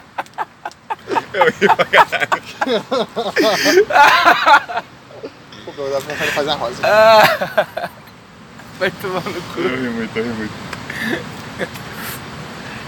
[1.33, 2.43] Eu ri pra caralho.
[5.75, 6.83] Pô, eu tava em fazer uma rosa.
[8.79, 9.61] Vai tomar no cu.
[9.61, 10.53] Eu ri muito, eu ri muito.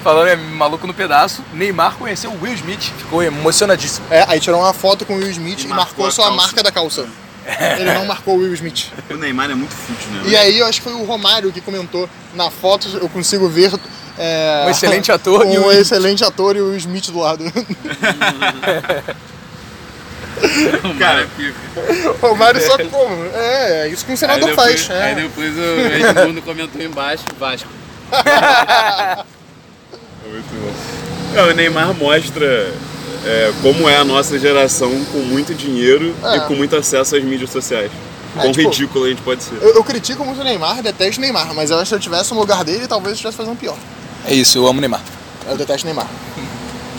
[0.05, 2.83] Falando em maluco no pedaço, Neymar conheceu o Will Smith.
[2.99, 4.07] Ficou emocionadíssimo.
[4.11, 6.25] É, aí tirou uma foto com o Will Smith e, E marcou, marcou a só
[6.27, 7.07] a marca da calça.
[7.81, 8.93] Ele não marcou o Will Smith.
[9.11, 10.23] O Neymar é muito fútil, né?
[10.27, 13.73] E aí eu acho que foi o Romário que comentou na foto, eu consigo ver.
[14.19, 17.45] é, Um excelente ator e um o- excelente ator e o Will Smith do lado.
[20.99, 21.27] Cara,
[22.23, 23.25] o Romário só como?
[23.35, 24.91] É, é isso que um Aí senador depois, faz.
[25.03, 25.15] aí É.
[25.15, 25.61] depois o
[26.21, 27.69] Edmundo comentou embaixo, Vasco.
[31.35, 32.73] É, o Neymar mostra
[33.25, 36.37] é, como é a nossa geração com muito dinheiro É.
[36.37, 37.91] e com muito acesso às mídias sociais.
[38.37, 39.55] É, Quão tipo, ridículo a gente pode ser.
[39.63, 42.01] Eu, eu critico muito o Neymar, detesto o Neymar, mas eu acho que se eu
[42.01, 43.77] tivesse no lugar dele, talvez eu estivesse fazendo pior.
[44.27, 45.01] É isso, eu amo Neymar.
[45.49, 46.07] Eu detesto o Neymar.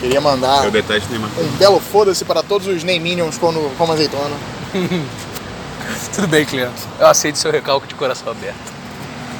[0.00, 1.30] Queria mandar Eu detesto o Neymar.
[1.38, 4.36] um belo foda-se para todos os Neyminions quando como azeitona.
[6.14, 6.72] Tudo bem, cliente.
[6.98, 8.56] Eu aceito seu recalque de coração aberto.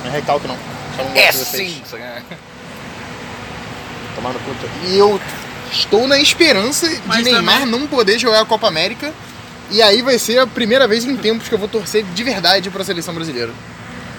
[0.05, 0.57] Não é recalque não.
[0.97, 1.83] Só não É sim!
[4.17, 4.67] Tomar no puta.
[4.87, 5.21] E eu
[5.71, 9.13] estou na esperança de Mas Neymar também- não poder jogar a Copa América.
[9.71, 12.71] E aí vai ser a primeira vez em tempos que eu vou torcer de verdade
[12.71, 13.53] para a seleção brasileira.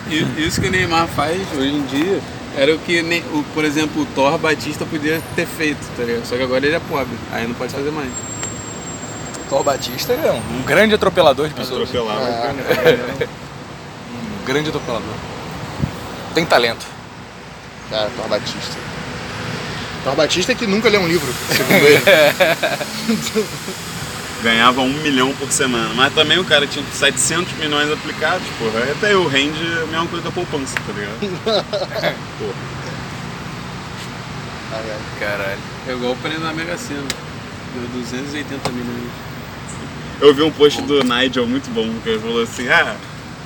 [0.10, 2.22] E isso que o Neymar faz hoje em dia,
[2.56, 3.00] Era o que,
[3.34, 6.26] o, por exemplo, o Thor Batista podia ter feito, tá ligado?
[6.26, 8.10] Só que agora ele é pobre, aí não pode fazer mais.
[9.48, 11.88] Thor Batista é um, um grande atropelador de pessoas.
[11.88, 12.56] Atropelava.
[14.42, 15.14] Um grande atropelador.
[16.34, 16.86] Tem talento.
[17.92, 18.76] Cara, Thor Batista.
[20.08, 22.02] Thor Batista é que nunca lê um livro, segundo ele.
[24.42, 25.94] Ganhava um milhão por semana.
[25.96, 28.86] Mas também o cara tinha 700 milhões aplicados, porra.
[28.86, 31.20] Aí Até eu rende a mesma coisa da poupança, tá ligado?
[32.40, 32.54] porra.
[35.20, 35.60] Caralho.
[35.86, 37.04] É igual o prêmio da Mega Sena.
[37.74, 39.12] Deu 280 milhões.
[40.22, 42.96] Eu vi um post do Nigel muito bom, que ele falou assim, ah,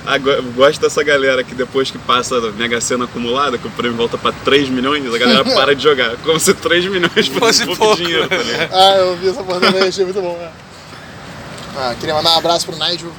[0.06, 3.70] agora, eu gosto dessa galera que depois que passa a Mega Sena acumulada, que o
[3.70, 6.16] prêmio volta pra 3 milhões, a galera para de jogar.
[6.18, 7.96] Como se 3 milhões fosse pouco, pouco.
[7.96, 8.70] dinheiro, tá ligado?
[8.72, 10.36] Ah, eu vi essa porra também, achei muito bom.
[10.38, 10.50] né?
[11.76, 13.10] Ah, queria mandar um abraço pro Nigel.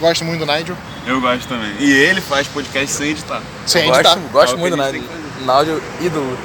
[0.00, 0.76] Gosto muito do Nigel.
[1.06, 1.72] Eu gosto também.
[1.78, 3.40] E ele faz podcast sem editar.
[3.66, 4.18] Sem gosto, editar.
[4.32, 6.38] gosto É muito do que Nádio, ídolo.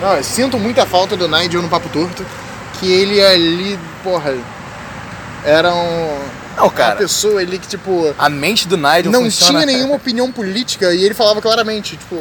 [0.00, 2.24] Não, eu sinto muita falta do Nigel no Papo Torto.
[2.80, 4.36] Que ele ali, porra,
[5.44, 6.18] era um,
[6.56, 6.96] Não, uma cara.
[6.96, 9.60] pessoa ali que, tipo, A mente do Nigel não funciona...
[9.60, 12.16] tinha nenhuma opinião política e ele falava claramente, tipo,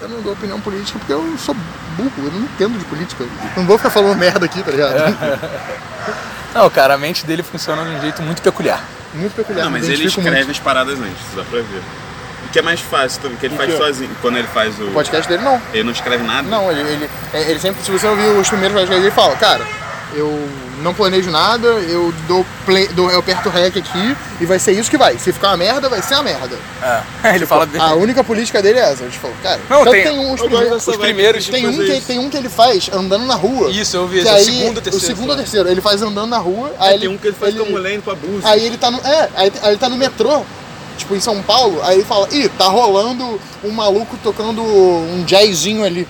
[0.00, 1.54] eu não dou opinião política porque eu sou
[1.96, 3.24] burro, eu não entendo de política.
[3.56, 4.94] Não vou ficar falando merda aqui, tá ligado?
[6.54, 8.80] Não, cara, a mente dele funciona de um jeito muito peculiar.
[9.12, 9.64] Muito peculiar.
[9.64, 10.50] Não, mas ele escreve muito.
[10.52, 11.82] as paradas antes, dá pra ver.
[12.46, 14.10] O que é mais fácil também, que ele faz sozinho.
[14.22, 14.84] Quando ele faz o.
[14.84, 15.60] O podcast dele não.
[15.72, 16.48] Ele não escreve nada.
[16.48, 19.66] Não, ele, ele, ele sempre, se você ouvir os primeiros podcasts, ele fala, cara,
[20.14, 20.48] eu
[20.84, 24.90] não planejo nada, eu dou play, dou, eu aperto rec aqui e vai ser isso
[24.90, 25.18] que vai.
[25.18, 26.56] Se ficar uma merda, vai ser uma merda.
[26.82, 27.34] É.
[27.34, 27.80] Ele fala bem.
[27.80, 29.02] A única política dele é essa.
[29.02, 31.76] A gente falou, cara, Não, tanto tem- um, os, primeiros, Os vibe primeiros, tem, um
[31.78, 32.06] que, isso.
[32.06, 33.70] tem um que ele faz andando na rua.
[33.70, 34.20] Isso, eu vi.
[34.20, 34.96] que Esse é o aí, segundo ou terceiro.
[34.96, 35.68] O segundo ou terceiro.
[35.70, 37.68] Ele faz andando na rua, aí Aí ele, tem um que ele faz ele, com
[37.68, 38.44] a mulher indo pra Búzios.
[38.44, 38.98] Aí ele tá no.
[38.98, 40.42] É, aí, aí ele tá no metrô,
[40.98, 45.82] tipo, em São Paulo, aí ele fala, ih, tá rolando um maluco tocando um jazzinho
[45.82, 46.06] ali.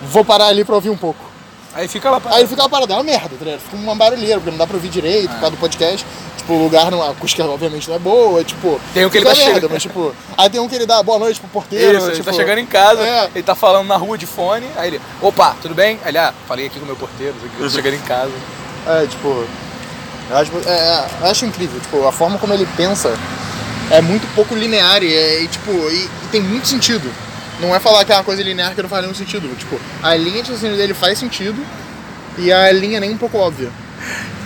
[0.00, 1.31] Vou parar ali pra ouvir um pouco.
[1.74, 2.20] Aí fica lá.
[2.26, 3.60] Aí ele fica parado, é uma merda, tá ligado?
[3.60, 6.06] Fica uma barulheira, porque não dá pra ouvir direito por causa do podcast.
[6.36, 8.80] Tipo, o lugar, não, a acústica obviamente não é boa, tipo.
[8.92, 10.14] Tem um que ele tá merda, mas tipo.
[10.36, 11.96] Aí tem um que ele dá boa noite pro porteiro.
[11.98, 13.30] Isso, ele tipo, tá chegando em casa, É.
[13.34, 15.98] ele tá falando na rua de fone, aí ele, opa, tudo bem?
[16.04, 18.32] Aí ele, ah, falei aqui com o meu porteiro, tô chegando em casa.
[18.86, 19.46] É, tipo.
[20.30, 23.14] Eu acho, é, é, eu acho incrível, tipo, a forma como ele pensa
[23.90, 27.10] é muito pouco linear e, é- e, tipo, e, e tem muito sentido.
[27.60, 29.54] Não é falar que é uma coisa linear que não faz nenhum sentido.
[29.56, 31.64] Tipo, a linha de raciocínio dele faz sentido
[32.38, 33.70] e a linha nem um pouco óbvia.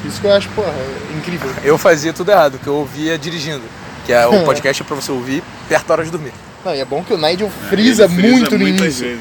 [0.04, 1.50] Isso que eu acho, porra, é incrível.
[1.64, 3.62] Eu fazia tudo errado, que eu ouvia dirigindo.
[4.04, 6.32] Que é o podcast é pra você ouvir perto da hora de dormir.
[6.64, 9.20] Não, e é bom que o Nigel frisa, frisa muito no muitas início.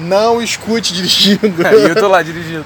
[0.00, 1.66] Não escute dirigindo.
[1.66, 2.64] Aí eu tô lá dirigindo.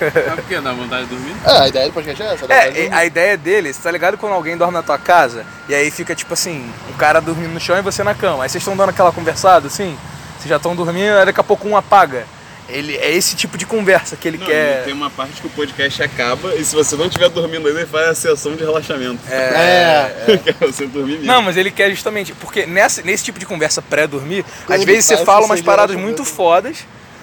[0.00, 0.60] Mas por que?
[0.60, 1.34] Dá vontade de dormir?
[1.44, 2.52] É, a ideia do podcast é essa.
[2.52, 5.74] É, e a ideia dele, você tá ligado quando alguém dorme na tua casa e
[5.74, 8.42] aí fica tipo assim, um cara dormindo no chão e você na cama.
[8.42, 9.96] Aí vocês estão dando aquela conversada assim,
[10.36, 12.26] vocês já estão dormindo, aí daqui a pouco um apaga.
[12.72, 14.82] Ele é esse tipo de conversa que ele Não, quer.
[14.84, 17.88] tem uma parte que o podcast acaba e se você não estiver dormindo ainda, ele
[17.88, 19.20] faz a sessão de relaxamento.
[19.30, 20.14] É,
[20.50, 21.26] é você dormir mesmo.
[21.26, 25.18] Não, mas ele quer justamente, porque nessa, nesse tipo de conversa pré-dormir, às vezes você
[25.24, 26.78] fala umas paradas muito fodas,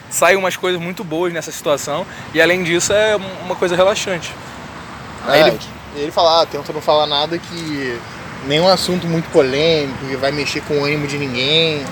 [0.10, 4.34] saem umas coisas muito boas nessa situação, e além disso é uma coisa relaxante.
[5.26, 5.60] Aí É, ele-
[5.96, 7.98] ele fala, ah, tenta não falar nada que.
[8.46, 11.84] nenhum assunto muito polêmico, que vai mexer com o ânimo de ninguém.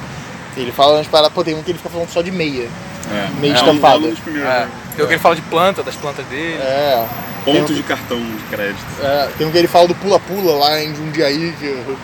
[0.55, 2.68] Ele fala umas paradas, pô, tem um que ele fica falando só de meia.
[3.12, 4.10] É, meio é um estampado.
[4.10, 6.58] dos primeiros, É, tem o que ele fala de planta, das plantas dele.
[6.62, 7.05] É,
[7.45, 8.86] Ponto de cartão de crédito.
[9.01, 11.97] é, tem um que ele fala do pula-pula lá em Jundiaí, que.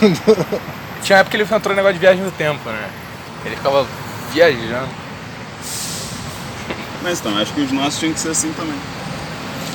[1.02, 2.88] Tinha uma época que ele entrou no negócio de viagem no tempo, né?
[3.44, 3.86] Ele ficava
[4.32, 4.88] viajando.
[7.02, 8.76] Mas então, acho que os nossos tinham que ser assim também.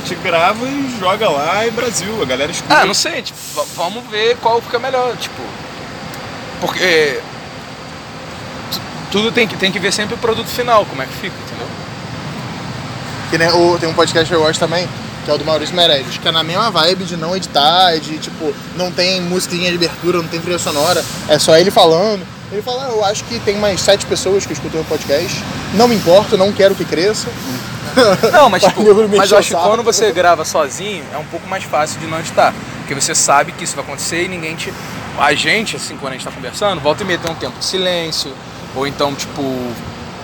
[0.04, 2.74] A gente grava e joga lá e Brasil, a galera escuta.
[2.74, 3.38] Ah, não sei, tipo,
[3.76, 5.42] vamos ver qual fica melhor, tipo.
[6.62, 7.20] Porque.
[9.12, 11.36] Tu- Tudo tem que, tem que ver sempre o produto final, como é que fica,
[11.46, 11.68] entendeu?
[13.30, 14.88] Que nem o, tem um podcast que eu gosto também,
[15.26, 18.18] que é o do Maurício Meirelles, que é na mesma vibe de não editar, de
[18.18, 22.26] tipo, não tem musiquinha de abertura, não tem trilha sonora, é só ele falando.
[22.50, 25.44] Ele fala, "Ah, eu acho que tem mais sete pessoas que escutam o podcast,
[25.74, 27.28] não me importa, não quero que cresça.
[28.32, 28.82] Não, mas, tipo,
[29.18, 32.20] mas eu acho que quando você grava sozinho é um pouco mais fácil de não
[32.20, 32.54] editar.
[32.80, 34.72] Porque você sabe que isso vai acontecer e ninguém te.
[35.18, 37.66] A gente, assim, quando a gente tá conversando, volta e meia tem um tempo de
[37.66, 38.32] silêncio,
[38.78, 39.42] ou então, tipo,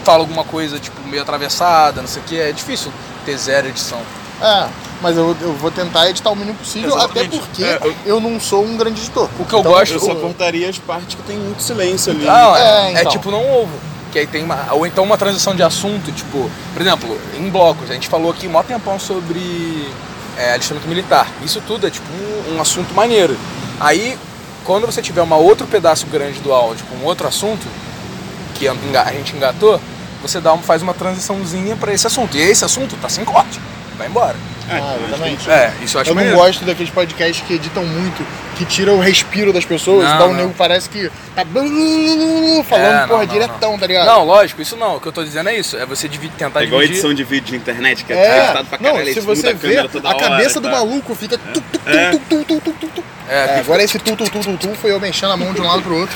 [0.04, 2.39] fala alguma coisa, tipo, meio atravessada, não sei o que.
[2.39, 2.91] É difícil
[3.26, 3.99] ter zero edição.
[4.41, 4.68] É,
[5.01, 7.39] mas eu, eu vou tentar editar o mínimo possível, até Exatamente.
[7.39, 9.30] porque É, eu- eu não sou um grande editor.
[9.39, 9.93] O que eu Então, gosto.
[9.93, 12.26] Eu só cortaria as partes que tem muito silêncio ali.
[12.26, 13.12] Não, é, É, é então.
[13.12, 13.72] tipo não ovo.
[14.12, 14.68] Que aí tem uma.
[14.74, 18.47] Ou então uma transição de assunto, tipo, por exemplo, em blocos, a gente falou aqui
[18.47, 19.88] mó tempão sobre
[20.38, 21.28] é, alistamento militar.
[21.43, 22.06] Isso tudo é tipo
[22.51, 23.36] um, um assunto maneiro.
[23.80, 24.18] Aí,
[24.66, 27.66] quando você tiver uma outro pedaço grande do áudio com outro assunto,
[28.64, 29.80] que a gente engatou,
[30.22, 32.38] você dá uma, faz uma transiçãozinha pra esse assunto.
[32.38, 33.59] E esse assunto tá sem corte.
[34.04, 34.36] Vai embora.
[34.70, 35.49] Ah, exatamente.
[35.49, 36.38] É, isso eu acho Eu não maneiro.
[36.45, 38.26] gosto daqueles podcasts que editam muito,
[38.58, 40.38] que tiram o respiro das pessoas, Não, então o não.
[40.38, 41.68] nego parece que tá falando,
[42.86, 44.06] É, não, porra, não, diretão, tá ligado?
[44.08, 44.95] Não, lógico, isso não.
[44.95, 45.76] O que eu tô dizendo é isso.
[45.78, 46.99] É você divi- tentar É igual dividir.
[46.99, 49.36] edição de vídeo de internet, que é, É, editado pra não, caralho, se eles mudam
[49.41, 50.76] você a vê, toda a hora, cabeça do tá?
[50.76, 52.12] maluco fica tu, tu, tu, É.
[52.12, 53.04] tu, tu, tu, tu, tu, tu.
[53.30, 55.62] É, É, agora esse tu, tu, tu, tu, tu foi eu mexendo a mão de
[55.62, 56.16] um lado pro outro.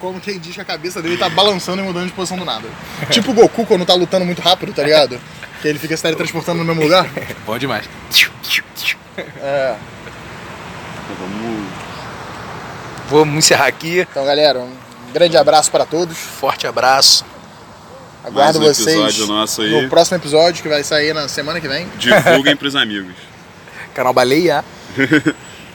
[0.00, 2.68] Como quem diz que a cabeça dele tá balançando e mudando de posição do nada.
[3.10, 5.18] Tipo o Goku quando tá lutando muito rápido, tá ligado?
[5.60, 7.08] Que ele fica se teletransportando no mesmo lugar.
[7.46, 7.88] Bom demais.
[9.38, 9.76] É.
[11.18, 11.68] Vamos...
[13.08, 14.00] Vamos encerrar aqui.
[14.00, 14.76] Então, galera, um
[15.12, 16.16] grande abraço pra todos.
[16.16, 17.24] Forte abraço.
[18.24, 19.82] Aguardo um vocês episódio nosso aí.
[19.82, 21.86] no próximo episódio que vai sair na semana que vem.
[21.96, 23.14] Divulguem pros amigos.
[23.94, 24.64] Canal Baleia.